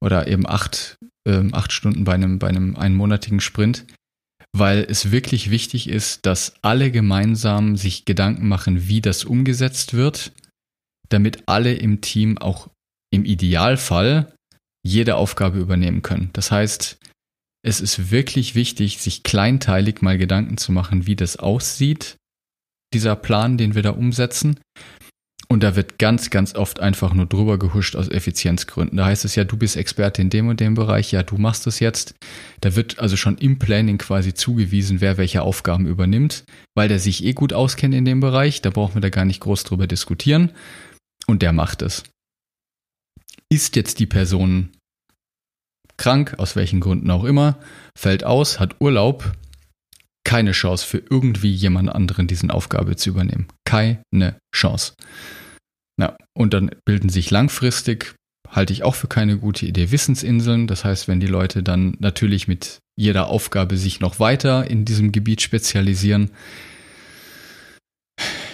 oder 0.00 0.26
eben 0.28 0.46
acht, 0.46 0.96
ähm, 1.26 1.54
acht 1.54 1.72
Stunden 1.72 2.04
bei 2.04 2.14
einem, 2.14 2.38
bei 2.38 2.48
einem 2.48 2.76
einmonatigen 2.76 3.40
Sprint, 3.40 3.84
weil 4.52 4.86
es 4.88 5.10
wirklich 5.10 5.50
wichtig 5.50 5.88
ist, 5.88 6.24
dass 6.26 6.54
alle 6.62 6.90
gemeinsam 6.90 7.76
sich 7.76 8.04
Gedanken 8.04 8.48
machen, 8.48 8.88
wie 8.88 9.00
das 9.00 9.24
umgesetzt 9.24 9.94
wird, 9.94 10.32
damit 11.08 11.44
alle 11.46 11.74
im 11.74 12.00
Team 12.00 12.38
auch 12.38 12.68
im 13.10 13.24
Idealfall 13.24 14.32
jede 14.84 15.16
Aufgabe 15.16 15.58
übernehmen 15.58 16.02
können. 16.02 16.30
Das 16.32 16.50
heißt, 16.50 16.98
es 17.62 17.80
ist 17.80 18.10
wirklich 18.10 18.54
wichtig, 18.54 18.98
sich 18.98 19.22
kleinteilig 19.22 20.00
mal 20.02 20.16
Gedanken 20.16 20.56
zu 20.56 20.72
machen, 20.72 21.06
wie 21.06 21.16
das 21.16 21.36
aussieht, 21.36 22.16
dieser 22.94 23.16
Plan, 23.16 23.58
den 23.58 23.74
wir 23.74 23.82
da 23.82 23.90
umsetzen. 23.90 24.60
Und 25.50 25.62
da 25.62 25.76
wird 25.76 25.98
ganz, 25.98 26.28
ganz 26.28 26.54
oft 26.54 26.80
einfach 26.80 27.14
nur 27.14 27.24
drüber 27.24 27.58
gehuscht 27.58 27.96
aus 27.96 28.10
Effizienzgründen. 28.10 28.98
Da 28.98 29.06
heißt 29.06 29.24
es 29.24 29.34
ja, 29.34 29.44
du 29.44 29.56
bist 29.56 29.78
Experte 29.78 30.20
in 30.20 30.28
dem 30.28 30.48
und 30.48 30.60
dem 30.60 30.74
Bereich, 30.74 31.10
ja, 31.10 31.22
du 31.22 31.38
machst 31.38 31.66
das 31.66 31.80
jetzt. 31.80 32.14
Da 32.60 32.76
wird 32.76 32.98
also 32.98 33.16
schon 33.16 33.38
im 33.38 33.58
Planning 33.58 33.96
quasi 33.96 34.34
zugewiesen, 34.34 35.00
wer 35.00 35.16
welche 35.16 35.40
Aufgaben 35.40 35.86
übernimmt, 35.86 36.44
weil 36.74 36.88
der 36.88 36.98
sich 36.98 37.24
eh 37.24 37.32
gut 37.32 37.54
auskennt 37.54 37.94
in 37.94 38.04
dem 38.04 38.20
Bereich. 38.20 38.60
Da 38.60 38.68
brauchen 38.68 38.94
wir 38.94 39.00
da 39.00 39.08
gar 39.08 39.24
nicht 39.24 39.40
groß 39.40 39.64
drüber 39.64 39.86
diskutieren. 39.86 40.52
Und 41.26 41.40
der 41.40 41.54
macht 41.54 41.80
es. 41.80 42.02
Ist 43.50 43.74
jetzt 43.74 44.00
die 44.00 44.06
Person 44.06 44.68
krank, 45.96 46.34
aus 46.38 46.56
welchen 46.56 46.80
Gründen 46.80 47.10
auch 47.10 47.24
immer, 47.24 47.58
fällt 47.96 48.22
aus, 48.22 48.60
hat 48.60 48.80
Urlaub, 48.80 49.32
keine 50.28 50.52
Chance 50.52 50.86
für 50.86 51.02
irgendwie 51.08 51.50
jemand 51.50 51.88
anderen 51.88 52.26
diesen 52.26 52.50
Aufgabe 52.50 52.96
zu 52.96 53.08
übernehmen. 53.08 53.46
Keine 53.64 54.38
Chance. 54.54 54.92
Ja, 55.98 56.18
und 56.36 56.52
dann 56.52 56.70
bilden 56.84 57.08
sich 57.08 57.30
langfristig, 57.30 58.14
halte 58.46 58.74
ich 58.74 58.82
auch 58.82 58.94
für 58.94 59.06
keine 59.06 59.38
gute 59.38 59.64
Idee, 59.64 59.90
Wissensinseln. 59.90 60.66
Das 60.66 60.84
heißt, 60.84 61.08
wenn 61.08 61.18
die 61.18 61.26
Leute 61.26 61.62
dann 61.62 61.96
natürlich 61.98 62.46
mit 62.46 62.80
jeder 62.94 63.28
Aufgabe 63.28 63.78
sich 63.78 64.00
noch 64.00 64.20
weiter 64.20 64.70
in 64.70 64.84
diesem 64.84 65.12
Gebiet 65.12 65.40
spezialisieren, 65.40 66.30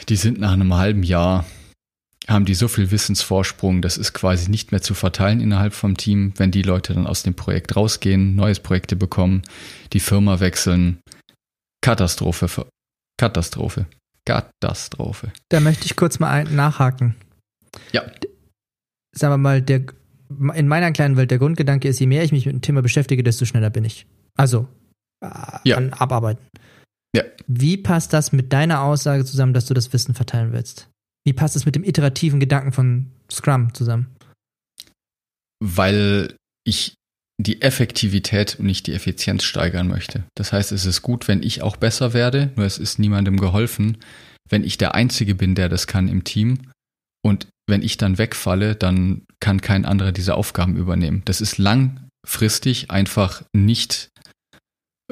die 0.08 0.16
sind 0.16 0.38
nach 0.38 0.52
einem 0.52 0.74
halben 0.74 1.02
Jahr, 1.02 1.44
haben 2.28 2.44
die 2.44 2.54
so 2.54 2.68
viel 2.68 2.92
Wissensvorsprung, 2.92 3.82
das 3.82 3.98
ist 3.98 4.12
quasi 4.12 4.48
nicht 4.48 4.70
mehr 4.70 4.80
zu 4.80 4.94
verteilen 4.94 5.40
innerhalb 5.40 5.74
vom 5.74 5.96
Team, 5.96 6.34
wenn 6.36 6.52
die 6.52 6.62
Leute 6.62 6.94
dann 6.94 7.08
aus 7.08 7.24
dem 7.24 7.34
Projekt 7.34 7.74
rausgehen, 7.74 8.36
neues 8.36 8.60
Projekte 8.60 8.94
bekommen, 8.94 9.42
die 9.92 9.98
Firma 9.98 10.38
wechseln. 10.38 11.00
Katastrophe. 11.84 12.66
Katastrophe. 13.18 13.86
Katastrophe. 14.26 15.32
Da 15.50 15.60
möchte 15.60 15.84
ich 15.84 15.96
kurz 15.96 16.18
mal 16.18 16.44
nachhaken. 16.44 17.14
Ja. 17.92 18.02
Sagen 19.14 19.32
wir 19.34 19.38
mal, 19.38 19.60
der, 19.62 19.84
in 20.54 20.66
meiner 20.66 20.92
kleinen 20.92 21.16
Welt 21.16 21.30
der 21.30 21.38
Grundgedanke 21.38 21.88
ist, 21.88 22.00
je 22.00 22.06
mehr 22.06 22.24
ich 22.24 22.32
mich 22.32 22.46
mit 22.46 22.54
dem 22.54 22.62
Thema 22.62 22.80
beschäftige, 22.82 23.22
desto 23.22 23.44
schneller 23.44 23.70
bin 23.70 23.84
ich. 23.84 24.06
Also, 24.36 24.66
äh, 25.20 25.28
Ja. 25.64 25.76
an 25.76 25.92
Abarbeiten. 25.92 26.44
Ja. 27.14 27.22
Wie 27.46 27.76
passt 27.76 28.12
das 28.12 28.32
mit 28.32 28.52
deiner 28.52 28.80
Aussage 28.82 29.24
zusammen, 29.24 29.52
dass 29.52 29.66
du 29.66 29.74
das 29.74 29.92
Wissen 29.92 30.14
verteilen 30.14 30.52
willst? 30.52 30.88
Wie 31.26 31.32
passt 31.32 31.54
es 31.54 31.64
mit 31.66 31.74
dem 31.76 31.84
iterativen 31.84 32.40
Gedanken 32.40 32.72
von 32.72 33.10
Scrum 33.30 33.72
zusammen? 33.74 34.08
weil 35.66 36.36
ich 36.66 36.94
die 37.38 37.62
Effektivität 37.62 38.56
und 38.58 38.66
nicht 38.66 38.86
die 38.86 38.94
Effizienz 38.94 39.44
steigern 39.44 39.88
möchte. 39.88 40.24
Das 40.34 40.52
heißt, 40.52 40.72
es 40.72 40.86
ist 40.86 41.02
gut, 41.02 41.26
wenn 41.26 41.42
ich 41.42 41.62
auch 41.62 41.76
besser 41.76 42.12
werde, 42.12 42.52
nur 42.56 42.66
es 42.66 42.78
ist 42.78 42.98
niemandem 42.98 43.38
geholfen, 43.38 43.98
wenn 44.48 44.62
ich 44.62 44.78
der 44.78 44.94
Einzige 44.94 45.34
bin, 45.34 45.54
der 45.54 45.68
das 45.68 45.86
kann 45.86 46.08
im 46.08 46.24
Team. 46.24 46.70
Und 47.24 47.48
wenn 47.66 47.82
ich 47.82 47.96
dann 47.96 48.18
wegfalle, 48.18 48.76
dann 48.76 49.22
kann 49.40 49.60
kein 49.60 49.84
anderer 49.84 50.12
diese 50.12 50.34
Aufgaben 50.34 50.76
übernehmen. 50.76 51.22
Das 51.24 51.40
ist 51.40 51.58
langfristig 51.58 52.90
einfach 52.90 53.42
nicht, 53.54 54.10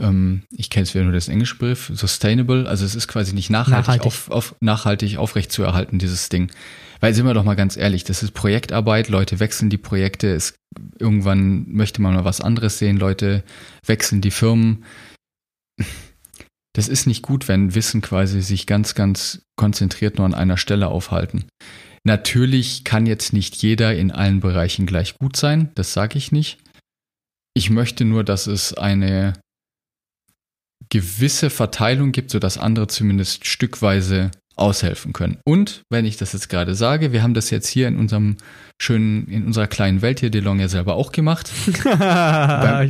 ähm, 0.01 0.43
ich 0.51 0.71
kenne 0.71 0.85
es 0.85 0.95
wieder 0.95 1.05
nur 1.05 1.13
das 1.13 1.29
englische 1.29 1.57
Begriff, 1.57 1.91
sustainable, 1.95 2.67
also 2.67 2.85
es 2.85 2.95
ist 2.95 3.09
quasi 3.09 3.35
nicht 3.35 3.51
nachhaltig, 3.51 3.87
Nachhaltig. 3.87 4.07
Auf, 4.07 4.31
auf, 4.31 4.55
nachhaltig 4.61 5.19
aufrechtzuerhalten, 5.19 5.99
dieses 5.99 6.29
Ding. 6.29 6.51
Weil 7.01 7.15
sind 7.15 7.27
wir 7.27 7.35
doch 7.35 7.45
mal 7.45 7.57
ganz 7.57 7.77
ehrlich, 7.77 8.05
das 8.05 8.23
ist 8.23 8.33
Projektarbeit, 8.33 9.09
Leute 9.09 9.41
wechseln 9.41 9.71
die 9.71 9.79
Projekte, 9.79 10.33
es, 10.33 10.55
irgendwann 10.99 11.67
möchte 11.69 12.01
man 12.01 12.15
mal 12.15 12.25
was 12.25 12.41
anderes 12.41 12.79
sehen, 12.79 12.97
Leute 12.97 13.43
wechseln 13.85 14.21
die 14.21 14.31
Firmen. 14.31 14.85
Das 16.75 16.89
ist 16.89 17.07
nicht 17.07 17.23
gut, 17.23 17.49
wenn 17.49 17.75
Wissen 17.75 18.01
quasi 18.01 18.41
sich 18.41 18.67
ganz, 18.67 18.95
ganz 18.95 19.43
konzentriert 19.57 20.17
nur 20.17 20.27
an 20.27 20.35
einer 20.35 20.57
Stelle 20.57 20.89
aufhalten. 20.89 21.45
Natürlich 22.05 22.85
kann 22.85 23.05
jetzt 23.05 23.33
nicht 23.33 23.57
jeder 23.57 23.95
in 23.95 24.11
allen 24.11 24.41
Bereichen 24.41 24.87
gleich 24.87 25.19
gut 25.19 25.37
sein, 25.37 25.71
das 25.75 25.93
sage 25.93 26.17
ich 26.17 26.33
nicht. 26.33 26.59
Ich 27.55 27.69
möchte 27.69 28.05
nur, 28.05 28.25
dass 28.25 28.47
es 28.47 28.73
eine 28.75 29.35
gewisse 30.93 31.49
Verteilung 31.49 32.13
gibt, 32.13 32.31
sodass 32.31 32.59
andere 32.59 32.87
zumindest 32.87 33.47
stückweise 33.47 34.31
aushelfen 34.57 35.15
können. 35.15 35.39
Und 35.47 35.81
wenn 35.89 36.05
ich 36.05 36.19
das 36.19 36.35
jetzt 36.35 36.51
gerade 36.51 36.75
sage, 36.75 37.13
wir 37.13 37.23
haben 37.23 37.33
das 37.33 37.49
jetzt 37.49 37.69
hier 37.69 37.89
in 37.89 37.97
unserem 37.97 38.37
schönen, 38.79 39.27
in 39.27 39.47
unserer 39.47 39.69
kleinen 39.69 40.03
Welt 40.03 40.21
hier, 40.21 40.29
DeLong 40.29 40.61
ja 40.61 40.69
selber 40.69 40.97
auch 40.97 41.11
gemacht. 41.11 41.51
ich 41.67 41.75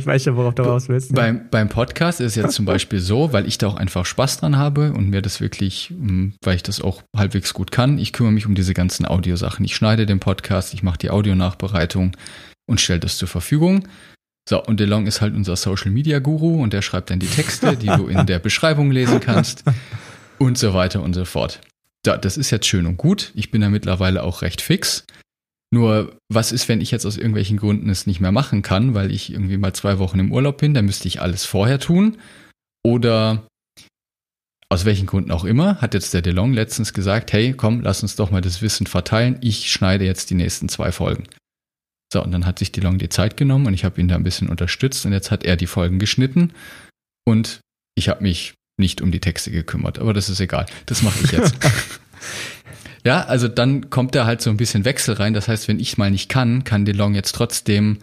weiß 0.05 0.21
schon, 0.21 0.35
worauf 0.35 0.53
du 0.53 0.63
raus 0.63 0.89
willst. 0.89 1.15
Beim, 1.15 1.49
beim 1.49 1.69
Podcast 1.69 2.19
ist 2.19 2.31
es 2.31 2.35
jetzt 2.35 2.55
zum 2.55 2.65
Beispiel 2.65 2.99
so, 2.99 3.31
weil 3.31 3.47
ich 3.47 3.57
da 3.57 3.67
auch 3.67 3.77
einfach 3.77 4.05
Spaß 4.05 4.41
dran 4.41 4.57
habe 4.57 4.91
und 4.91 5.09
mir 5.09 5.21
das 5.21 5.39
wirklich, 5.39 5.93
mm, 5.97 6.31
weil 6.43 6.57
ich 6.57 6.63
das 6.63 6.81
auch 6.81 7.03
halbwegs 7.15 7.53
gut 7.53 7.71
kann, 7.71 7.97
ich 7.99 8.11
kümmere 8.11 8.33
mich 8.33 8.45
um 8.45 8.53
diese 8.53 8.73
ganzen 8.73 9.05
Audiosachen. 9.05 9.63
Ich 9.63 9.77
schneide 9.77 10.05
den 10.05 10.19
Podcast, 10.19 10.73
ich 10.73 10.83
mache 10.83 10.97
die 10.97 11.09
Audionachbereitung 11.09 12.17
und 12.65 12.81
stelle 12.81 12.99
das 12.99 13.17
zur 13.17 13.29
Verfügung. 13.29 13.87
So, 14.47 14.63
und 14.63 14.79
DeLong 14.79 15.07
ist 15.07 15.21
halt 15.21 15.35
unser 15.35 15.55
Social 15.55 15.91
Media 15.91 16.19
Guru 16.19 16.61
und 16.61 16.73
der 16.73 16.81
schreibt 16.81 17.09
dann 17.09 17.19
die 17.19 17.27
Texte, 17.27 17.77
die 17.77 17.87
du 17.87 18.07
in 18.07 18.25
der 18.25 18.39
Beschreibung 18.39 18.91
lesen 18.91 19.19
kannst 19.19 19.63
und 20.37 20.57
so 20.57 20.73
weiter 20.73 21.01
und 21.01 21.13
so 21.13 21.23
fort. 21.23 21.61
Ja, 22.05 22.17
das 22.17 22.37
ist 22.37 22.51
jetzt 22.51 22.67
schön 22.67 22.85
und 22.85 22.97
gut. 22.97 23.31
Ich 23.35 23.51
bin 23.51 23.61
da 23.61 23.69
mittlerweile 23.69 24.23
auch 24.23 24.41
recht 24.41 24.61
fix. 24.61 25.05
Nur, 25.71 26.17
was 26.29 26.51
ist, 26.51 26.67
wenn 26.67 26.81
ich 26.81 26.91
jetzt 26.91 27.05
aus 27.05 27.17
irgendwelchen 27.17 27.57
Gründen 27.57 27.89
es 27.89 28.05
nicht 28.05 28.19
mehr 28.19 28.33
machen 28.33 28.61
kann, 28.61 28.93
weil 28.93 29.11
ich 29.11 29.31
irgendwie 29.31 29.57
mal 29.57 29.73
zwei 29.73 29.97
Wochen 29.97 30.19
im 30.19 30.31
Urlaub 30.31 30.57
bin, 30.57 30.73
dann 30.73 30.85
müsste 30.85 31.07
ich 31.07 31.21
alles 31.21 31.45
vorher 31.45 31.79
tun. 31.79 32.17
Oder 32.83 33.47
aus 34.69 34.85
welchen 34.85 35.07
Gründen 35.07 35.31
auch 35.31 35.45
immer, 35.45 35.81
hat 35.81 35.93
jetzt 35.93 36.13
der 36.13 36.21
DeLong 36.21 36.53
letztens 36.53 36.93
gesagt, 36.93 37.31
hey, 37.31 37.53
komm, 37.53 37.81
lass 37.81 38.01
uns 38.01 38.15
doch 38.15 38.29
mal 38.29 38.41
das 38.41 38.61
Wissen 38.61 38.87
verteilen. 38.87 39.37
Ich 39.41 39.71
schneide 39.71 40.03
jetzt 40.03 40.29
die 40.29 40.35
nächsten 40.35 40.67
zwei 40.67 40.91
Folgen. 40.91 41.23
So, 42.13 42.23
und 42.23 42.31
dann 42.31 42.45
hat 42.45 42.59
sich 42.59 42.71
DeLong 42.71 42.99
die 42.99 43.09
Zeit 43.09 43.37
genommen 43.37 43.65
und 43.65 43.73
ich 43.73 43.83
habe 43.83 43.99
ihn 43.99 44.07
da 44.07 44.15
ein 44.15 44.23
bisschen 44.23 44.47
unterstützt 44.47 45.03
und 45.07 45.13
jetzt 45.13 45.31
hat 45.31 45.43
er 45.43 45.55
die 45.55 45.65
Folgen 45.65 45.97
geschnitten 45.97 46.53
und 47.25 47.59
ich 47.95 48.07
habe 48.07 48.21
mich 48.21 48.53
nicht 48.79 49.01
um 49.01 49.11
die 49.11 49.19
Texte 49.19 49.49
gekümmert, 49.49 49.97
aber 49.97 50.13
das 50.13 50.29
ist 50.29 50.39
egal. 50.39 50.67
Das 50.85 51.01
mache 51.01 51.17
ich 51.23 51.31
jetzt. 51.31 51.55
ja, 53.03 53.23
also 53.23 53.47
dann 53.47 53.89
kommt 53.89 54.13
da 54.13 54.27
halt 54.27 54.43
so 54.43 54.51
ein 54.51 54.57
bisschen 54.57 54.85
Wechsel 54.85 55.15
rein. 55.15 55.33
Das 55.33 55.47
heißt, 55.47 55.67
wenn 55.67 55.79
ich 55.79 55.97
mal 55.97 56.11
nicht 56.11 56.29
kann, 56.29 56.63
kann 56.63 56.85
DeLong 56.85 57.15
jetzt 57.15 57.33
trotzdem 57.33 57.97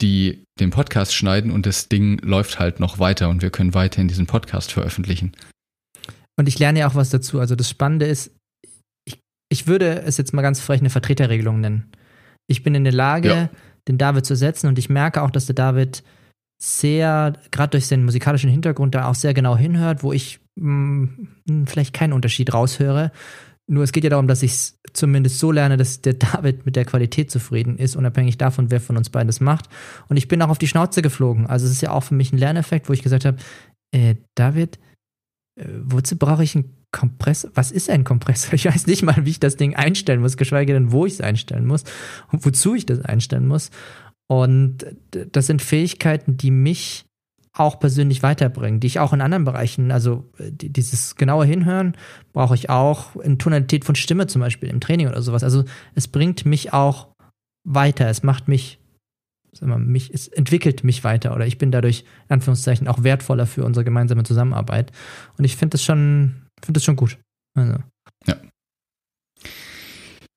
die, 0.00 0.42
den 0.58 0.70
Podcast 0.70 1.14
schneiden 1.14 1.50
und 1.50 1.66
das 1.66 1.90
Ding 1.90 2.18
läuft 2.20 2.58
halt 2.58 2.80
noch 2.80 2.98
weiter 2.98 3.28
und 3.28 3.42
wir 3.42 3.50
können 3.50 3.74
weiterhin 3.74 4.08
diesen 4.08 4.26
Podcast 4.26 4.72
veröffentlichen. 4.72 5.32
Und 6.38 6.48
ich 6.48 6.58
lerne 6.58 6.78
ja 6.78 6.88
auch 6.88 6.94
was 6.94 7.10
dazu. 7.10 7.40
Also 7.40 7.56
das 7.56 7.68
Spannende 7.68 8.06
ist, 8.06 8.30
ich, 9.06 9.18
ich 9.50 9.66
würde 9.66 10.00
es 10.00 10.16
jetzt 10.16 10.32
mal 10.32 10.40
ganz 10.40 10.60
frech 10.60 10.80
eine 10.80 10.88
Vertreterregelung 10.88 11.60
nennen. 11.60 11.92
Ich 12.50 12.62
bin 12.62 12.74
in 12.74 12.84
der 12.84 12.92
Lage, 12.92 13.28
Ja. 13.28 13.48
den 13.88 13.96
David 13.96 14.26
zu 14.26 14.34
setzen 14.34 14.66
und 14.66 14.78
ich 14.78 14.88
merke 14.90 15.22
auch, 15.22 15.30
dass 15.30 15.46
der 15.46 15.54
David 15.54 16.02
sehr, 16.62 17.32
gerade 17.52 17.70
durch 17.70 17.86
seinen 17.86 18.04
musikalischen 18.04 18.50
Hintergrund, 18.50 18.94
da 18.94 19.08
auch 19.08 19.14
sehr 19.14 19.32
genau 19.34 19.56
hinhört, 19.56 20.02
wo 20.02 20.12
ich 20.12 20.40
mh, 20.56 21.08
vielleicht 21.66 21.94
keinen 21.94 22.12
Unterschied 22.12 22.52
raushöre. 22.52 23.12
Nur 23.66 23.84
es 23.84 23.92
geht 23.92 24.02
ja 24.04 24.10
darum, 24.10 24.26
dass 24.26 24.42
ich 24.42 24.50
es 24.50 24.80
zumindest 24.92 25.38
so 25.38 25.52
lerne, 25.52 25.76
dass 25.76 26.00
der 26.02 26.14
David 26.14 26.66
mit 26.66 26.74
der 26.76 26.84
Qualität 26.84 27.30
zufrieden 27.30 27.78
ist, 27.78 27.94
unabhängig 27.96 28.36
davon, 28.36 28.70
wer 28.70 28.80
von 28.80 28.96
uns 28.96 29.10
beiden 29.10 29.28
das 29.28 29.40
macht. 29.40 29.68
Und 30.08 30.16
ich 30.16 30.26
bin 30.28 30.42
auch 30.42 30.48
auf 30.50 30.58
die 30.58 30.66
Schnauze 30.66 31.02
geflogen. 31.02 31.46
Also 31.46 31.66
es 31.66 31.72
ist 31.72 31.80
ja 31.80 31.92
auch 31.92 32.02
für 32.02 32.14
mich 32.14 32.32
ein 32.32 32.38
Lerneffekt, 32.38 32.88
wo 32.88 32.92
ich 32.92 33.02
gesagt 33.02 33.24
habe, 33.24 33.38
äh, 33.92 34.16
David, 34.34 34.78
äh, 35.58 35.64
wozu 35.84 36.16
brauche 36.16 36.42
ich 36.42 36.56
einen 36.56 36.79
Kompressor? 36.92 37.50
Was 37.54 37.70
ist 37.70 37.88
ein 37.90 38.04
Kompressor? 38.04 38.52
Ich 38.54 38.66
weiß 38.66 38.86
nicht 38.86 39.02
mal, 39.02 39.24
wie 39.24 39.30
ich 39.30 39.40
das 39.40 39.56
Ding 39.56 39.76
einstellen 39.76 40.20
muss, 40.20 40.36
geschweige 40.36 40.72
denn, 40.72 40.92
wo 40.92 41.06
ich 41.06 41.14
es 41.14 41.20
einstellen 41.20 41.66
muss 41.66 41.84
und 42.32 42.44
wozu 42.44 42.74
ich 42.74 42.86
das 42.86 43.00
einstellen 43.00 43.46
muss. 43.48 43.70
Und 44.28 44.86
das 45.10 45.46
sind 45.46 45.60
Fähigkeiten, 45.62 46.36
die 46.36 46.50
mich 46.52 47.04
auch 47.52 47.80
persönlich 47.80 48.22
weiterbringen, 48.22 48.78
die 48.78 48.86
ich 48.86 49.00
auch 49.00 49.12
in 49.12 49.20
anderen 49.20 49.44
Bereichen, 49.44 49.90
also 49.90 50.30
äh, 50.38 50.52
die- 50.52 50.72
dieses 50.72 51.16
genaue 51.16 51.44
Hinhören 51.44 51.96
brauche 52.32 52.54
ich 52.54 52.70
auch 52.70 53.16
in 53.16 53.40
Tonalität 53.40 53.84
von 53.84 53.96
Stimme 53.96 54.28
zum 54.28 54.40
Beispiel 54.40 54.68
im 54.68 54.80
Training 54.80 55.08
oder 55.08 55.20
sowas. 55.20 55.42
Also 55.42 55.64
es 55.96 56.06
bringt 56.06 56.46
mich 56.46 56.72
auch 56.72 57.08
weiter, 57.68 58.08
es 58.08 58.22
macht 58.22 58.46
mich, 58.46 58.78
sag 59.52 59.68
mal, 59.68 59.80
mich, 59.80 60.14
es 60.14 60.28
entwickelt 60.28 60.84
mich 60.84 61.02
weiter 61.02 61.34
oder 61.34 61.44
ich 61.44 61.58
bin 61.58 61.72
dadurch 61.72 62.04
in 62.28 62.34
Anführungszeichen 62.34 62.86
auch 62.86 63.02
wertvoller 63.02 63.46
für 63.46 63.64
unsere 63.64 63.82
gemeinsame 63.84 64.22
Zusammenarbeit. 64.22 64.92
Und 65.36 65.44
ich 65.44 65.56
finde 65.56 65.72
das 65.72 65.82
schon, 65.84 66.36
finde 66.62 66.78
das 66.78 66.84
schon 66.84 66.96
gut. 66.96 67.18
Also, 67.56 67.78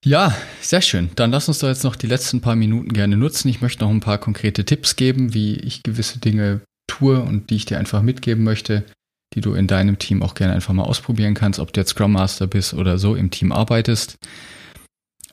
Ja, 0.05 0.36
sehr 0.59 0.81
schön. 0.81 1.09
Dann 1.15 1.31
lass 1.31 1.47
uns 1.47 1.59
doch 1.59 1.69
jetzt 1.69 1.86
noch 1.86 1.95
die 1.95 2.07
letzten 2.07 2.41
paar 2.41 2.57
Minuten 2.57 2.91
gerne 2.91 3.15
nutzen. 3.15 3.47
Ich 3.47 3.62
möchte 3.62 3.86
noch 3.86 3.91
ein 3.91 4.01
paar 4.01 4.17
konkrete 4.17 4.65
Tipps 4.65 4.97
geben, 4.97 5.33
wie 5.33 5.55
ich 5.55 5.81
gewisse 5.81 6.19
Dinge 6.19 6.62
tue 6.88 7.21
und 7.21 7.49
die 7.49 7.55
ich 7.55 7.65
dir 7.65 7.79
einfach 7.79 8.01
mitgeben 8.01 8.43
möchte, 8.43 8.83
die 9.33 9.39
du 9.39 9.53
in 9.53 9.67
deinem 9.67 9.99
Team 9.99 10.21
auch 10.21 10.36
gerne 10.36 10.53
einfach 10.53 10.73
mal 10.73 10.83
ausprobieren 10.83 11.36
kannst, 11.36 11.59
ob 11.59 11.71
du 11.71 11.79
jetzt 11.79 11.91
Scrum 11.91 12.12
Master 12.12 12.47
bist 12.47 12.73
oder 12.73 12.97
so 12.97 13.15
im 13.15 13.31
Team 13.31 13.53
arbeitest. 13.53 14.17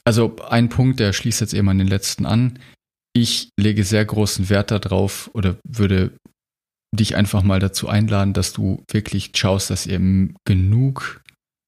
Also 0.05 0.37
ein 0.48 0.68
Punkt, 0.68 1.00
der 1.00 1.12
schließt 1.12 1.40
jetzt 1.40 1.55
eben 1.55 1.68
an 1.68 1.79
den 1.79 1.88
letzten 1.88 2.24
an. 2.24 2.59
Ich 3.12 3.50
lege 3.59 3.83
sehr 3.83 4.05
großen 4.05 4.48
Wert 4.50 4.70
darauf 4.70 5.31
oder 5.35 5.57
würde 5.66 6.12
dich 6.94 7.16
einfach 7.16 7.42
mal 7.42 7.61
dazu 7.61 7.88
einladen, 7.88 8.33
dass 8.33 8.53
du 8.53 8.85
wirklich 8.90 9.33
schaust, 9.35 9.70
dass 9.70 9.87
ihr 9.87 10.00
genug 10.44 11.22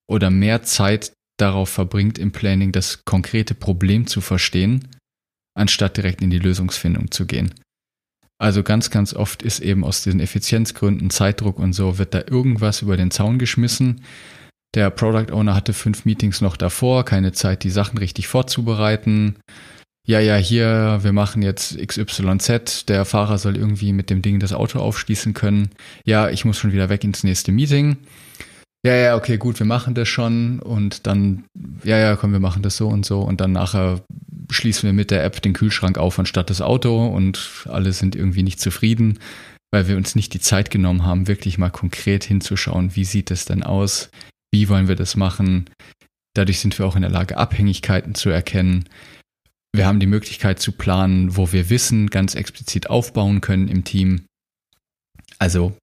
oder 0.08 0.30
mehr 0.30 0.62
Zeit 0.62 1.12
darauf 1.38 1.68
verbringt, 1.68 2.18
im 2.18 2.32
Planning 2.32 2.72
das 2.72 3.04
konkrete 3.04 3.54
Problem 3.54 4.06
zu 4.06 4.20
verstehen, 4.20 4.88
anstatt 5.56 5.96
direkt 5.96 6.22
in 6.22 6.30
die 6.30 6.38
Lösungsfindung 6.38 7.10
zu 7.10 7.26
gehen. 7.26 7.54
Also 8.38 8.64
ganz, 8.64 8.90
ganz 8.90 9.14
oft 9.14 9.42
ist 9.42 9.60
eben 9.60 9.84
aus 9.84 10.02
diesen 10.02 10.18
Effizienzgründen, 10.18 11.10
Zeitdruck 11.10 11.58
und 11.58 11.72
so, 11.74 11.98
wird 11.98 12.12
da 12.12 12.24
irgendwas 12.26 12.82
über 12.82 12.96
den 12.96 13.12
Zaun 13.12 13.38
geschmissen. 13.38 14.02
Der 14.74 14.90
Product 14.90 15.32
Owner 15.32 15.54
hatte 15.54 15.72
fünf 15.72 16.04
Meetings 16.04 16.40
noch 16.40 16.56
davor, 16.56 17.04
keine 17.04 17.32
Zeit, 17.32 17.62
die 17.62 17.70
Sachen 17.70 17.98
richtig 17.98 18.26
vorzubereiten. 18.26 19.36
Ja, 20.06 20.18
ja, 20.18 20.36
hier, 20.36 20.98
wir 21.02 21.12
machen 21.12 21.42
jetzt 21.42 21.78
XYZ, 21.78 22.86
der 22.86 23.04
Fahrer 23.04 23.38
soll 23.38 23.56
irgendwie 23.56 23.92
mit 23.92 24.10
dem 24.10 24.20
Ding 24.20 24.40
das 24.40 24.52
Auto 24.52 24.80
aufschließen 24.80 25.32
können. 25.32 25.70
Ja, 26.04 26.28
ich 26.28 26.44
muss 26.44 26.58
schon 26.58 26.72
wieder 26.72 26.88
weg 26.88 27.04
ins 27.04 27.22
nächste 27.22 27.52
Meeting. 27.52 27.98
Ja, 28.84 28.96
ja, 28.96 29.16
okay, 29.16 29.38
gut, 29.38 29.60
wir 29.60 29.66
machen 29.66 29.94
das 29.94 30.08
schon 30.08 30.58
und 30.58 31.06
dann, 31.06 31.44
ja, 31.84 31.98
ja, 31.98 32.16
komm, 32.16 32.32
wir 32.32 32.40
machen 32.40 32.62
das 32.62 32.76
so 32.76 32.88
und 32.88 33.06
so 33.06 33.20
und 33.22 33.40
dann 33.40 33.52
nachher 33.52 34.00
schließen 34.50 34.88
wir 34.88 34.92
mit 34.92 35.12
der 35.12 35.22
App 35.22 35.40
den 35.40 35.52
Kühlschrank 35.52 35.98
auf 35.98 36.18
anstatt 36.18 36.50
das 36.50 36.60
Auto 36.60 37.06
und 37.06 37.64
alle 37.66 37.92
sind 37.92 38.16
irgendwie 38.16 38.42
nicht 38.42 38.58
zufrieden, 38.58 39.20
weil 39.70 39.86
wir 39.86 39.96
uns 39.96 40.16
nicht 40.16 40.34
die 40.34 40.40
Zeit 40.40 40.72
genommen 40.72 41.06
haben, 41.06 41.28
wirklich 41.28 41.58
mal 41.58 41.70
konkret 41.70 42.24
hinzuschauen, 42.24 42.96
wie 42.96 43.04
sieht 43.04 43.30
es 43.30 43.44
denn 43.44 43.62
aus, 43.62 44.10
Wie 44.52 44.68
wollen 44.68 44.86
wir 44.86 44.96
das 44.96 45.16
machen? 45.16 45.70
Dadurch 46.34 46.60
sind 46.60 46.78
wir 46.78 46.86
auch 46.86 46.96
in 46.96 47.02
der 47.02 47.10
Lage, 47.10 47.38
Abhängigkeiten 47.38 48.14
zu 48.14 48.28
erkennen. 48.28 48.84
Wir 49.74 49.86
haben 49.86 50.00
die 50.00 50.06
Möglichkeit 50.06 50.60
zu 50.60 50.72
planen, 50.72 51.36
wo 51.36 51.52
wir 51.52 51.70
Wissen 51.70 52.10
ganz 52.10 52.34
explizit 52.34 52.90
aufbauen 52.90 53.40
können 53.40 53.68
im 53.68 53.84
Team. 53.84 54.26
Also 55.38 55.74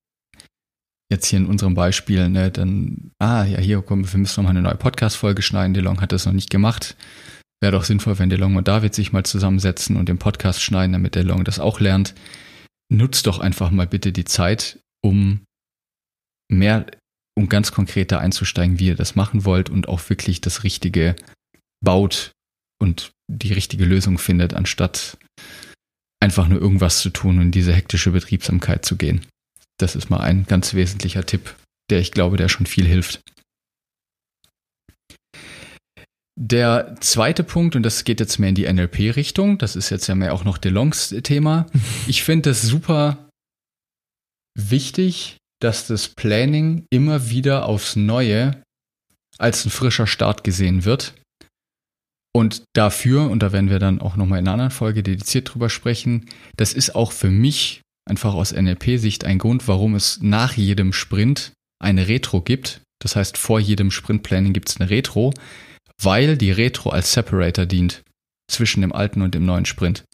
jetzt 1.12 1.26
hier 1.26 1.40
in 1.40 1.48
unserem 1.48 1.74
Beispiel, 1.74 2.30
ne, 2.30 2.52
dann, 2.52 3.12
ah, 3.18 3.44
ja, 3.46 3.58
hier, 3.58 3.82
komm, 3.82 4.12
wir 4.12 4.20
müssen 4.20 4.42
noch 4.42 4.44
mal 4.44 4.52
eine 4.52 4.62
neue 4.62 4.76
Podcast-Folge 4.76 5.42
schneiden. 5.42 5.74
DeLong 5.74 6.02
hat 6.02 6.12
das 6.12 6.28
noch 6.28 6.34
nicht 6.34 6.52
gemacht. 6.52 6.96
Wäre 7.62 7.74
doch 7.74 7.84
sinnvoll, 7.84 8.20
wenn 8.20 8.30
DeLong 8.30 8.56
und 8.56 8.68
David 8.68 8.94
sich 8.94 9.12
mal 9.12 9.26
zusammensetzen 9.26 9.98
und 9.98 10.08
den 10.08 10.20
Podcast 10.20 10.62
schneiden, 10.62 10.94
damit 10.94 11.16
DeLong 11.16 11.44
das 11.44 11.60
auch 11.60 11.80
lernt. 11.80 12.14
Nutzt 12.92 13.26
doch 13.26 13.40
einfach 13.40 13.72
mal 13.72 13.88
bitte 13.88 14.12
die 14.12 14.24
Zeit, 14.24 14.80
um 15.04 15.42
mehr, 16.48 16.86
um 17.36 17.50
ganz 17.50 17.72
konkreter 17.72 18.20
einzusteigen, 18.20 18.80
wie 18.80 18.88
ihr 18.88 18.96
das 18.96 19.16
machen 19.16 19.46
wollt 19.46 19.70
und 19.70 19.88
auch 19.88 20.10
wirklich 20.10 20.42
das 20.42 20.64
Richtige 20.64 21.16
baut 21.84 22.32
und 22.80 23.12
die 23.30 23.54
richtige 23.54 23.86
Lösung 23.86 24.18
findet, 24.18 24.54
anstatt 24.54 25.18
einfach 26.22 26.48
nur 26.48 26.60
irgendwas 26.60 27.00
zu 27.00 27.10
tun 27.12 27.38
und 27.38 27.46
in 27.46 27.52
diese 27.52 27.74
hektische 27.74 28.12
Betriebsamkeit 28.12 28.84
zu 28.86 28.98
gehen. 28.98 29.26
Das 29.78 29.96
ist 29.96 30.10
mal 30.10 30.20
ein 30.20 30.46
ganz 30.46 30.74
wesentlicher 30.74 31.26
Tipp, 31.26 31.56
der 31.90 32.00
ich 32.00 32.12
glaube, 32.12 32.38
der 32.38 32.50
schon 32.50 32.66
viel 32.66 32.86
hilft. 32.86 33.22
Der 36.42 36.96
zweite 37.02 37.44
Punkt, 37.44 37.76
und 37.76 37.84
das 37.84 38.06
geht 38.06 38.20
jetzt 38.20 38.40
mehr 38.40 38.50
in 38.50 38.56
die 38.56 38.72
NLP-Richtung, 38.72 39.58
das 39.58 39.76
ist 39.76 39.90
jetzt 39.90 40.08
ja 40.08 40.16
mehr 40.16 40.34
auch 40.34 40.44
noch 40.44 40.58
DeLongs 40.58 41.10
Thema. 41.24 41.66
Ich 42.08 42.24
finde 42.24 42.52
es 42.52 42.62
super 42.62 43.30
wichtig, 44.58 45.38
dass 45.62 45.88
das 45.88 46.08
Planning 46.08 46.86
immer 46.90 47.30
wieder 47.30 47.66
aufs 47.66 47.96
Neue 47.96 48.64
als 49.38 49.66
ein 49.66 49.70
frischer 49.70 50.08
Start 50.08 50.44
gesehen 50.44 50.86
wird. 50.86 51.14
Und 52.40 52.64
dafür, 52.72 53.30
und 53.30 53.44
da 53.44 53.52
werden 53.52 53.70
wir 53.70 53.80
dann 53.80 54.00
auch 54.00 54.16
nochmal 54.16 54.40
in 54.40 54.46
einer 54.48 54.54
anderen 54.54 54.72
Folge 54.72 55.04
dediziert 55.04 55.54
drüber 55.54 55.70
sprechen, 55.70 56.30
das 56.56 56.72
ist 56.72 56.96
auch 56.96 57.12
für 57.12 57.30
mich 57.30 57.82
einfach 58.10 58.34
aus 58.34 58.54
NLP-Sicht 58.54 59.26
ein 59.26 59.40
Grund, 59.40 59.68
warum 59.68 59.94
es 59.94 60.20
nach 60.22 60.54
jedem 60.54 60.94
Sprint 60.94 61.52
eine 61.84 62.08
Retro 62.08 62.40
gibt. 62.40 62.80
Das 63.02 63.18
heißt, 63.18 63.38
vor 63.38 63.60
jedem 63.60 63.92
Sprint-Planning 63.92 64.54
gibt 64.54 64.70
es 64.70 64.80
eine 64.80 64.90
Retro, 64.90 65.34
weil 66.02 66.38
die 66.38 66.52
Retro 66.52 66.92
als 66.92 67.12
Separator 67.12 67.66
dient 67.66 68.04
zwischen 68.50 68.80
dem 68.80 68.94
alten 68.94 69.22
und 69.22 69.36
dem 69.36 69.44
neuen 69.44 69.66
Sprint. 69.66 70.06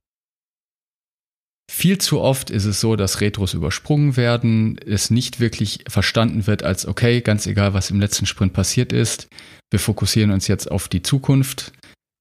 Viel 1.72 2.00
zu 2.00 2.22
oft 2.22 2.50
ist 2.50 2.66
es 2.66 2.80
so, 2.80 2.96
dass 2.96 3.22
Retros 3.22 3.54
übersprungen 3.54 4.18
werden, 4.18 4.80
es 4.84 5.12
nicht 5.12 5.40
wirklich 5.40 5.84
verstanden 5.88 6.48
wird 6.48 6.64
als, 6.64 6.88
okay, 6.88 7.22
ganz 7.22 7.46
egal, 7.46 7.76
was 7.76 7.92
im 7.92 8.00
letzten 8.00 8.26
Sprint 8.26 8.54
passiert 8.54 8.94
ist, 8.94 9.28
wir 9.72 9.80
fokussieren 9.80 10.32
uns 10.32 10.48
jetzt 10.48 10.72
auf 10.72 10.88
die 10.88 11.02
Zukunft. 11.02 11.74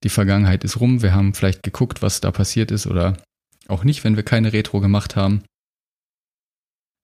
Die 0.04 0.10
Vergangenheit 0.10 0.64
ist 0.64 0.80
rum, 0.80 1.02
wir 1.02 1.14
haben 1.14 1.34
vielleicht 1.34 1.62
geguckt, 1.62 2.02
was 2.02 2.20
da 2.20 2.30
passiert 2.30 2.70
ist 2.70 2.86
oder 2.86 3.16
auch 3.68 3.84
nicht, 3.84 4.04
wenn 4.04 4.16
wir 4.16 4.22
keine 4.22 4.52
Retro 4.52 4.80
gemacht 4.80 5.16
haben. 5.16 5.42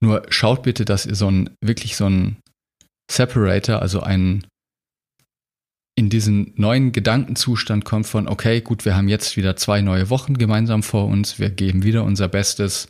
Nur 0.02 0.22
schaut 0.28 0.62
bitte, 0.62 0.84
dass 0.84 1.06
ihr 1.06 1.14
so 1.14 1.30
ein, 1.30 1.50
wirklich 1.62 1.96
so 1.96 2.06
ein 2.06 2.36
Separator, 3.10 3.82
also 3.82 4.00
einen 4.00 4.46
in 5.96 6.08
diesen 6.08 6.54
neuen 6.56 6.92
Gedankenzustand 6.92 7.84
kommt 7.84 8.06
von, 8.06 8.28
okay, 8.28 8.60
gut, 8.60 8.84
wir 8.84 8.96
haben 8.96 9.08
jetzt 9.08 9.36
wieder 9.36 9.56
zwei 9.56 9.82
neue 9.82 10.08
Wochen 10.08 10.38
gemeinsam 10.38 10.82
vor 10.82 11.06
uns, 11.06 11.38
wir 11.38 11.50
geben 11.50 11.82
wieder 11.82 12.04
unser 12.04 12.28
Bestes, 12.28 12.88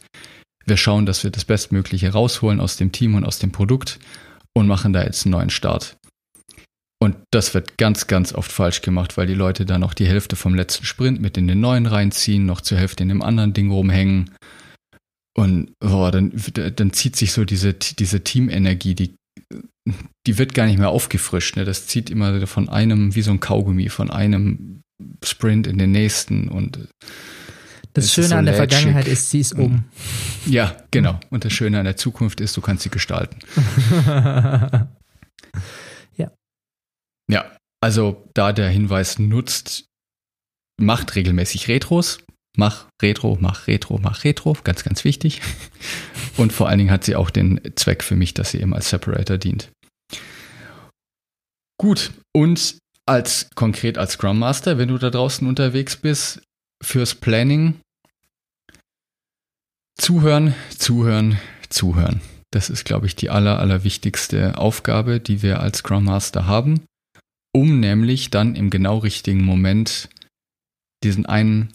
wir 0.67 0.77
schauen, 0.77 1.07
dass 1.07 1.25
wir 1.25 1.31
das 1.31 1.45
Bestmögliche 1.45 2.13
rausholen 2.13 2.61
aus 2.61 2.77
dem 2.77 2.93
Team 2.93 3.15
und 3.15 3.25
aus 3.25 3.39
dem 3.39 3.51
Produkt 3.51 3.99
und 4.55 4.67
machen 4.67 4.93
da 4.93 5.03
jetzt 5.03 5.25
einen 5.25 5.33
neuen 5.33 5.51
Start. 5.51 5.97
Und 7.03 7.17
das 7.31 7.55
wird 7.55 7.79
ganz, 7.79 8.07
ganz 8.07 8.35
oft 8.35 8.53
falsch 8.53 8.83
gemacht, 8.83 9.17
weil 9.17 9.27
die 9.27 9.35
Leute 9.35 9.65
da 9.65 9.79
noch 9.79 9.95
die 9.95 10.07
Hälfte 10.07 10.37
vom 10.37 10.55
letzten 10.55 10.85
Sprint 10.85 11.21
mit 11.21 11.39
in 11.39 11.49
den 11.49 11.61
neuen 11.61 11.87
reinziehen, 11.87 12.45
noch 12.45 12.61
zur 12.61 12.79
Hälfte 12.79 13.03
in 13.03 13.09
dem 13.09 13.23
anderen 13.23 13.55
Ding 13.55 13.71
rumhängen. 13.71 14.31
Und 15.35 15.73
boah, 15.81 16.11
dann, 16.11 16.33
dann 16.77 16.93
zieht 16.93 17.17
sich 17.17 17.33
so 17.33 17.45
diese, 17.45 17.73
diese 17.73 18.23
Teamenergie, 18.23 18.95
die 18.95 19.15
die 20.27 20.39
wird 20.39 20.55
gar 20.55 20.67
nicht 20.67 20.79
mehr 20.79 20.91
aufgefrischt. 20.91 21.57
Ne? 21.57 21.65
Das 21.65 21.87
zieht 21.87 22.11
immer 22.11 22.47
von 22.47 22.69
einem, 22.69 23.15
wie 23.15 23.23
so 23.23 23.31
ein 23.31 23.41
Kaugummi, 23.41 23.89
von 23.89 24.11
einem 24.11 24.83
Sprint 25.25 25.67
in 25.67 25.79
den 25.79 25.93
nächsten 25.93 26.49
und 26.49 26.79
das 27.95 28.13
Schöne 28.13 28.29
so 28.29 28.35
an 28.37 28.45
der 28.45 28.57
lätschig. 28.57 28.79
Vergangenheit 28.79 29.09
ist, 29.09 29.31
sie 29.31 29.41
ist 29.41 29.53
um. 29.55 29.85
Ja, 30.47 30.77
genau. 30.93 31.19
Und 31.31 31.45
das 31.45 31.53
Schöne 31.53 31.79
an 31.79 31.85
der 31.85 31.97
Zukunft 31.97 32.41
ist, 32.41 32.57
du 32.57 32.61
kannst 32.61 32.85
sie 32.85 32.91
gestalten. 32.91 33.39
ja. 37.31 37.51
Also 37.83 38.29
da 38.35 38.53
der 38.53 38.69
Hinweis 38.69 39.19
nutzt, 39.19 39.87
macht 40.79 41.15
regelmäßig 41.15 41.69
Retros. 41.69 42.19
Mach 42.57 42.87
Retro, 43.01 43.39
mach 43.41 43.69
Retro, 43.69 43.99
mach 43.99 44.25
Retro. 44.25 44.57
Ganz, 44.65 44.83
ganz 44.83 45.05
wichtig. 45.05 45.41
Und 46.37 46.53
vor 46.53 46.69
allen 46.69 46.79
Dingen 46.79 46.91
hat 46.91 47.05
sie 47.05 47.17
auch 47.17 47.31
den 47.31 47.61
Zweck 47.77 48.03
für 48.03 48.17
mich, 48.17 48.35
dass 48.35 48.51
sie 48.51 48.61
eben 48.61 48.75
als 48.75 48.91
Separator 48.91 49.39
dient. 49.39 49.71
Gut, 51.79 52.13
und 52.35 52.77
als 53.07 53.49
konkret 53.55 53.97
als 53.97 54.13
Scrum 54.13 54.39
Master, 54.39 54.77
wenn 54.77 54.89
du 54.89 54.99
da 54.99 55.09
draußen 55.09 55.49
unterwegs 55.49 55.97
bist, 55.97 56.43
fürs 56.83 57.15
Planning, 57.15 57.81
zuhören, 59.99 60.55
zuhören, 60.77 61.39
zuhören. 61.71 62.21
Das 62.53 62.69
ist, 62.69 62.85
glaube 62.85 63.07
ich, 63.07 63.17
die 63.17 63.31
aller, 63.31 63.59
aller 63.59 63.83
wichtigste 63.85 64.59
Aufgabe, 64.59 65.21
die 65.21 65.43
wir 65.43 65.61
als 65.61 65.79
Scrum 65.79 66.05
Master 66.05 66.47
haben, 66.47 66.85
um 67.53 67.81
nämlich 67.81 68.31
dann 68.31 68.55
im 68.55 68.71
genau 68.71 68.99
richtigen 68.99 69.45
Moment 69.45 70.09
diesen 71.03 71.27
einen 71.27 71.73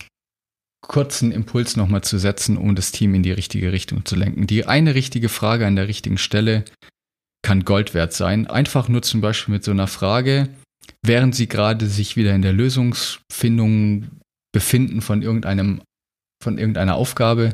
kurzen 0.81 1.31
Impuls 1.31 1.75
nochmal 1.75 2.03
zu 2.03 2.17
setzen, 2.17 2.57
um 2.57 2.75
das 2.75 2.91
Team 2.91 3.15
in 3.15 3.23
die 3.23 3.31
richtige 3.31 3.71
Richtung 3.71 4.05
zu 4.05 4.15
lenken. 4.15 4.47
Die 4.47 4.65
eine 4.65 4.93
richtige 4.93 5.29
Frage 5.29 5.65
an 5.65 5.75
der 5.75 5.87
richtigen 5.87 6.17
Stelle 6.17 6.63
kann 7.41 7.65
Gold 7.65 7.93
wert 7.93 8.13
sein. 8.13 8.47
Einfach 8.47 8.87
nur 8.87 9.01
zum 9.01 9.21
Beispiel 9.21 9.53
mit 9.53 9.63
so 9.63 9.71
einer 9.71 9.87
Frage, 9.87 10.49
während 11.01 11.35
Sie 11.35 11.47
gerade 11.47 11.87
sich 11.87 12.15
wieder 12.15 12.35
in 12.35 12.41
der 12.41 12.53
Lösungsfindung 12.53 14.09
befinden 14.53 15.01
von 15.01 15.21
irgendeinem, 15.21 15.81
von 16.43 16.57
irgendeiner 16.57 16.95
Aufgabe, 16.95 17.53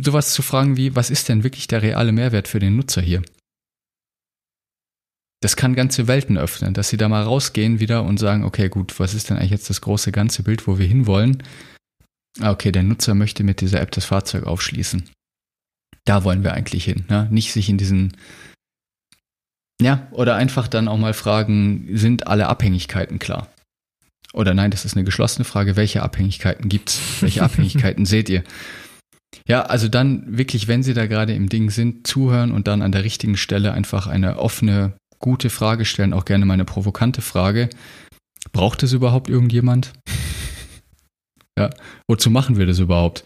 sowas 0.00 0.32
zu 0.32 0.42
fragen 0.42 0.76
wie, 0.76 0.94
was 0.94 1.10
ist 1.10 1.28
denn 1.28 1.42
wirklich 1.42 1.66
der 1.66 1.82
reale 1.82 2.12
Mehrwert 2.12 2.48
für 2.48 2.60
den 2.60 2.76
Nutzer 2.76 3.02
hier? 3.02 3.22
Das 5.40 5.56
kann 5.56 5.74
ganze 5.74 6.08
Welten 6.08 6.36
öffnen, 6.36 6.74
dass 6.74 6.88
Sie 6.88 6.96
da 6.96 7.08
mal 7.08 7.22
rausgehen 7.22 7.78
wieder 7.78 8.02
und 8.04 8.18
sagen, 8.18 8.44
okay, 8.44 8.68
gut, 8.68 8.98
was 8.98 9.14
ist 9.14 9.30
denn 9.30 9.36
eigentlich 9.36 9.52
jetzt 9.52 9.70
das 9.70 9.80
große 9.80 10.10
ganze 10.10 10.42
Bild, 10.42 10.66
wo 10.66 10.78
wir 10.78 10.86
hinwollen? 10.86 11.42
Ah, 12.40 12.50
okay, 12.50 12.72
der 12.72 12.82
Nutzer 12.82 13.14
möchte 13.14 13.44
mit 13.44 13.60
dieser 13.60 13.80
App 13.80 13.90
das 13.92 14.04
Fahrzeug 14.04 14.44
aufschließen. 14.44 15.08
Da 16.04 16.24
wollen 16.24 16.42
wir 16.42 16.54
eigentlich 16.54 16.84
hin. 16.84 17.04
Ne? 17.08 17.28
Nicht 17.30 17.52
sich 17.52 17.68
in 17.68 17.78
diesen 17.78 18.16
ja, 19.80 20.08
oder 20.10 20.34
einfach 20.34 20.66
dann 20.66 20.88
auch 20.88 20.98
mal 20.98 21.14
fragen, 21.14 21.88
sind 21.92 22.26
alle 22.26 22.48
Abhängigkeiten 22.48 23.18
klar? 23.18 23.48
Oder 24.32 24.52
nein, 24.52 24.70
das 24.70 24.84
ist 24.84 24.96
eine 24.96 25.04
geschlossene 25.04 25.44
Frage, 25.44 25.76
welche 25.76 26.02
Abhängigkeiten 26.02 26.68
gibt's? 26.68 27.00
Welche 27.20 27.42
Abhängigkeiten 27.44 28.04
seht 28.04 28.28
ihr? 28.28 28.42
Ja, 29.46 29.62
also 29.62 29.88
dann 29.88 30.36
wirklich, 30.36 30.68
wenn 30.68 30.82
Sie 30.82 30.94
da 30.94 31.06
gerade 31.06 31.32
im 31.34 31.48
Ding 31.48 31.70
sind, 31.70 32.06
zuhören 32.06 32.50
und 32.50 32.66
dann 32.66 32.82
an 32.82 32.92
der 32.92 33.04
richtigen 33.04 33.36
Stelle 33.36 33.72
einfach 33.72 34.06
eine 34.06 34.38
offene, 34.38 34.94
gute 35.18 35.50
Frage 35.50 35.84
stellen, 35.84 36.12
auch 36.12 36.24
gerne 36.24 36.44
mal 36.44 36.54
eine 36.54 36.64
provokante 36.64 37.22
Frage. 37.22 37.70
Braucht 38.52 38.82
es 38.82 38.92
überhaupt 38.92 39.28
irgendjemand? 39.28 39.92
ja, 41.58 41.70
wozu 42.08 42.30
machen 42.30 42.56
wir 42.56 42.66
das 42.66 42.78
überhaupt? 42.78 43.24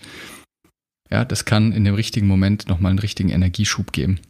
Ja, 1.10 1.24
das 1.24 1.44
kann 1.44 1.72
in 1.72 1.84
dem 1.84 1.94
richtigen 1.94 2.26
Moment 2.26 2.68
nochmal 2.68 2.90
einen 2.90 2.98
richtigen 2.98 3.28
Energieschub 3.28 3.92
geben 3.92 4.20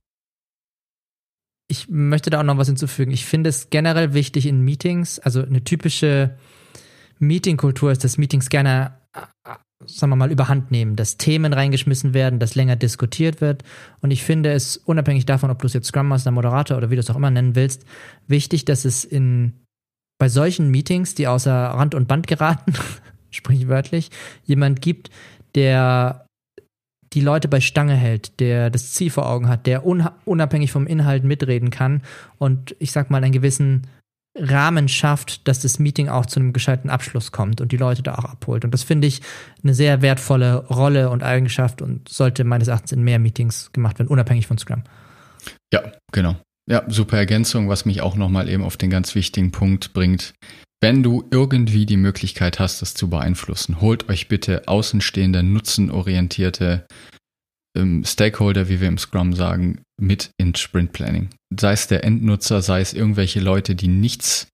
ich 1.73 1.89
möchte 1.89 2.29
da 2.29 2.41
auch 2.41 2.45
noch 2.45 2.59
was 2.59 2.69
hinzufügen. 2.69 3.13
Ich 3.13 3.25
finde 3.25 3.49
es 3.49 3.71
generell 3.71 4.13
wichtig 4.13 4.47
in 4.47 4.61
Meetings, 4.61 5.19
also 5.19 5.43
eine 5.43 5.65
typische 5.65 6.37
Meetingkultur 7.19 7.91
ist, 7.91 8.05
dass 8.05 8.19
Meetings 8.19 8.51
gerne, 8.51 8.99
sagen 9.87 10.11
wir 10.13 10.17
mal, 10.17 10.31
überhand 10.31 10.71
nehmen, 10.71 10.97
dass 10.97 11.17
Themen 11.17 11.53
reingeschmissen 11.53 12.15
werden, 12.15 12.39
dass 12.39 12.55
länger 12.55 12.77
diskutiert 12.77 13.41
wird. 13.41 13.63
Und 14.01 14.11
ich 14.11 14.23
finde 14.23 14.53
es, 14.53 14.77
unabhängig 14.77 15.27
davon, 15.27 15.51
ob 15.51 15.61
du 15.61 15.67
es 15.67 15.73
jetzt 15.73 15.89
Scrum 15.89 16.09
Master, 16.09 16.31
Moderator 16.31 16.77
oder 16.77 16.91
wie 16.91 16.97
du 16.97 17.01
es 17.01 17.11
auch 17.11 17.17
immer 17.17 17.31
nennen 17.31 17.55
willst, 17.55 17.85
wichtig, 18.27 18.65
dass 18.65 18.85
es 18.85 19.05
in 19.05 19.55
bei 20.19 20.29
solchen 20.29 20.71
Meetings, 20.71 21.17
die 21.17 21.27
außer 21.27 21.53
Rand 21.53 21.97
und 21.97 22.07
Band 22.07 22.29
geraten, 22.29 22.75
sprichwörtlich, 23.31 24.11
jemand 24.45 24.81
gibt, 24.81 25.11
der 25.55 26.27
die 27.13 27.21
Leute 27.21 27.49
bei 27.49 27.61
Stange 27.61 27.95
hält, 27.95 28.41
der 28.41 28.71
das 28.71 28.93
Ziel 28.93 29.11
vor 29.11 29.29
Augen 29.29 29.49
hat, 29.49 29.67
der 29.67 29.85
unabhängig 29.85 30.73
vom 30.73 30.87
Inhalt 30.87 31.25
mitreden 31.25 31.71
kann 31.71 32.03
und 32.39 32.75
ich 32.79 32.93
sag 32.93 33.11
mal 33.11 33.23
einen 33.23 33.33
gewissen 33.33 33.87
Rahmen 34.35 34.89
schafft, 34.89 35.47
dass 35.47 35.61
das 35.61 35.79
Meeting 35.79 36.09
auch 36.09 36.27
zu 36.27 36.41
einem 36.41 36.53
gescheiten 36.53 36.89
Abschluss 36.89 37.33
kommt 37.33 37.61
und 37.61 37.73
die 37.73 37.77
Leute 37.77 38.03
da 38.03 38.15
auch 38.15 38.25
abholt. 38.25 38.65
Und 38.65 38.73
das 38.73 38.83
finde 38.83 39.07
ich 39.07 39.21
eine 39.63 39.75
sehr 39.75 40.01
wertvolle 40.01 40.67
Rolle 40.69 41.11
und 41.11 41.23
Eigenschaft 41.23 41.83
und 41.83 42.09
sollte 42.09 42.45
meines 42.45 42.69
Erachtens 42.69 42.93
in 42.93 43.03
mehr 43.03 43.19
Meetings 43.19 43.73
gemacht 43.73 43.99
werden, 43.99 44.09
unabhängig 44.09 44.47
von 44.47 44.59
Scrum. 44.59 44.85
Ja, 45.73 45.83
genau. 46.13 46.37
Ja, 46.71 46.85
super 46.89 47.19
Ergänzung, 47.19 47.69
was 47.69 47.85
mich 47.85 48.01
auch 48.01 48.15
nochmal 48.15 48.49
eben 48.49 48.63
auf 48.63 48.77
den 48.77 48.91
ganz 48.91 49.15
wichtigen 49.15 49.51
Punkt 49.51 49.93
bringt. 49.93 50.33
Wenn 50.81 51.03
du 51.03 51.25
irgendwie 51.31 51.87
die 51.87 51.97
Möglichkeit 51.97 52.59
hast, 52.59 52.83
das 52.83 52.95
zu 52.95 53.11
beeinflussen, 53.11 53.81
holt 53.81 54.09
euch 54.09 54.29
bitte 54.29 54.67
außenstehende, 54.67 55.43
nutzenorientierte 55.43 56.87
Stakeholder, 58.05 58.69
wie 58.69 58.81
wir 58.81 58.89
im 58.89 58.99
Scrum 58.99 59.35
sagen, 59.35 59.83
mit 60.01 60.31
ins 60.37 60.61
Sprint 60.61 60.93
Planning. 60.93 61.31
Sei 61.59 61.73
es 61.73 61.87
der 61.87 62.05
Endnutzer, 62.05 62.61
sei 62.61 62.81
es 62.81 62.93
irgendwelche 62.93 63.41
Leute, 63.41 63.75
die 63.75 63.89
nichts 63.89 64.49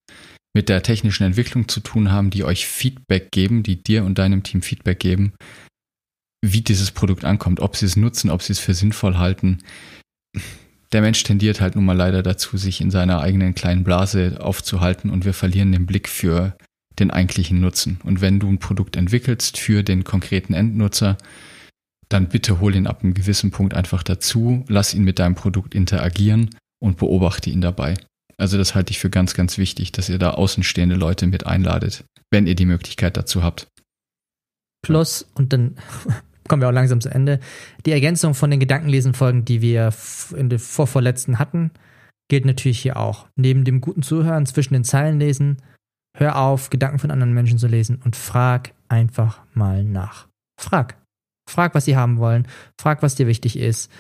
mit 0.55 0.69
der 0.69 0.83
technischen 0.83 1.25
Entwicklung 1.25 1.69
zu 1.69 1.81
tun 1.81 2.11
haben, 2.11 2.31
die 2.31 2.45
euch 2.45 2.67
Feedback 2.67 3.31
geben, 3.31 3.63
die 3.63 3.83
dir 3.83 4.05
und 4.05 4.19
deinem 4.19 4.43
Team 4.43 4.63
Feedback 4.63 5.01
geben, 5.01 5.33
wie 6.45 6.61
dieses 6.61 6.91
Produkt 6.91 7.25
ankommt, 7.25 7.61
ob 7.61 7.77
sie 7.77 7.87
es 7.87 7.97
nutzen, 7.97 8.31
ob 8.31 8.43
sie 8.43 8.53
es 8.53 8.59
für 8.59 8.75
sinnvoll 8.75 9.19
halten. 9.19 9.59
Der 10.93 11.03
Mensch 11.03 11.23
tendiert 11.23 11.61
halt 11.61 11.75
nun 11.75 11.85
mal 11.85 11.97
leider 11.97 12.23
dazu, 12.23 12.57
sich 12.57 12.81
in 12.81 12.91
seiner 12.91 13.21
eigenen 13.21 13.55
kleinen 13.55 13.85
Blase 13.85 14.39
aufzuhalten 14.41 15.11
und 15.11 15.25
wir 15.25 15.35
verlieren 15.35 15.73
den 15.73 15.87
Blick 15.87 16.09
für 16.09 16.57
den 16.99 17.11
eigentlichen 17.11 17.61
Nutzen. 17.61 18.01
Und 18.05 18.21
wenn 18.21 18.41
du 18.41 18.49
ein 18.49 18.59
Produkt 18.59 18.97
entwickelst 18.97 19.59
für 19.59 19.83
den 19.83 20.05
konkreten 20.05 20.55
Endnutzer, 20.55 21.19
dann 22.09 22.29
bitte 22.29 22.61
hol 22.61 22.75
ihn 22.75 22.87
ab 22.87 23.03
einem 23.03 23.15
gewissen 23.15 23.51
Punkt 23.51 23.75
einfach 23.75 24.03
dazu, 24.03 24.65
lass 24.69 24.95
ihn 24.95 25.05
mit 25.05 25.19
deinem 25.19 25.35
Produkt 25.35 25.75
interagieren 25.75 26.51
und 26.81 26.97
beobachte 26.97 27.51
ihn 27.51 27.61
dabei. 27.61 27.95
Also 28.37 28.57
das 28.57 28.75
halte 28.75 28.93
ich 28.93 28.99
für 28.99 29.11
ganz, 29.11 29.35
ganz 29.35 29.59
wichtig, 29.59 29.93
dass 29.93 30.09
ihr 30.09 30.19
da 30.19 30.31
außenstehende 30.31 30.95
Leute 30.95 31.27
mit 31.27 31.47
einladet, 31.47 32.05
wenn 32.31 32.47
ihr 32.47 32.55
die 32.55 32.67
Möglichkeit 32.67 33.17
dazu 33.17 33.43
habt. 33.43 33.67
Plus, 34.83 35.27
und 35.35 35.53
dann 35.53 35.77
kommen 36.49 36.63
wir 36.63 36.69
auch 36.69 36.73
langsam 36.73 37.01
zu 37.01 37.11
Ende, 37.11 37.41
die 37.85 37.93
Ergänzung 37.93 38.35
von 38.35 38.51
den 38.51 38.61
Gedankenlesenfolgen, 38.61 39.45
die 39.45 39.61
wir 39.61 39.93
in 40.37 40.49
der 40.49 40.61
vorvorletzten 40.61 41.39
hatten, 41.39 41.73
gilt 42.29 42.45
natürlich 42.45 42.81
hier 42.81 42.97
auch. 42.97 43.27
Neben 43.37 43.65
dem 43.65 43.81
guten 43.81 44.03
Zuhören, 44.03 44.47
zwischen 44.47 44.75
den 44.75 44.85
Zeilen 44.85 45.19
lesen, 45.19 45.61
hör 46.17 46.39
auf, 46.39 46.71
Gedanken 46.71 47.01
von 47.01 47.11
anderen 47.11 47.35
Menschen 47.35 47.59
zu 47.59 47.67
lesen 47.67 48.01
und 48.05 48.17
frag 48.17 48.73
einfach 48.89 49.41
mal 49.53 49.85
nach. 49.85 50.29
Frag. 50.61 50.97
Frag, 51.49 51.75
was 51.75 51.85
sie 51.85 51.97
haben 51.97 52.19
wollen. 52.19 52.47
Frag, 52.81 53.03
was 53.03 53.15
dir 53.15 53.27
wichtig 53.27 53.59
ist. 53.59 53.91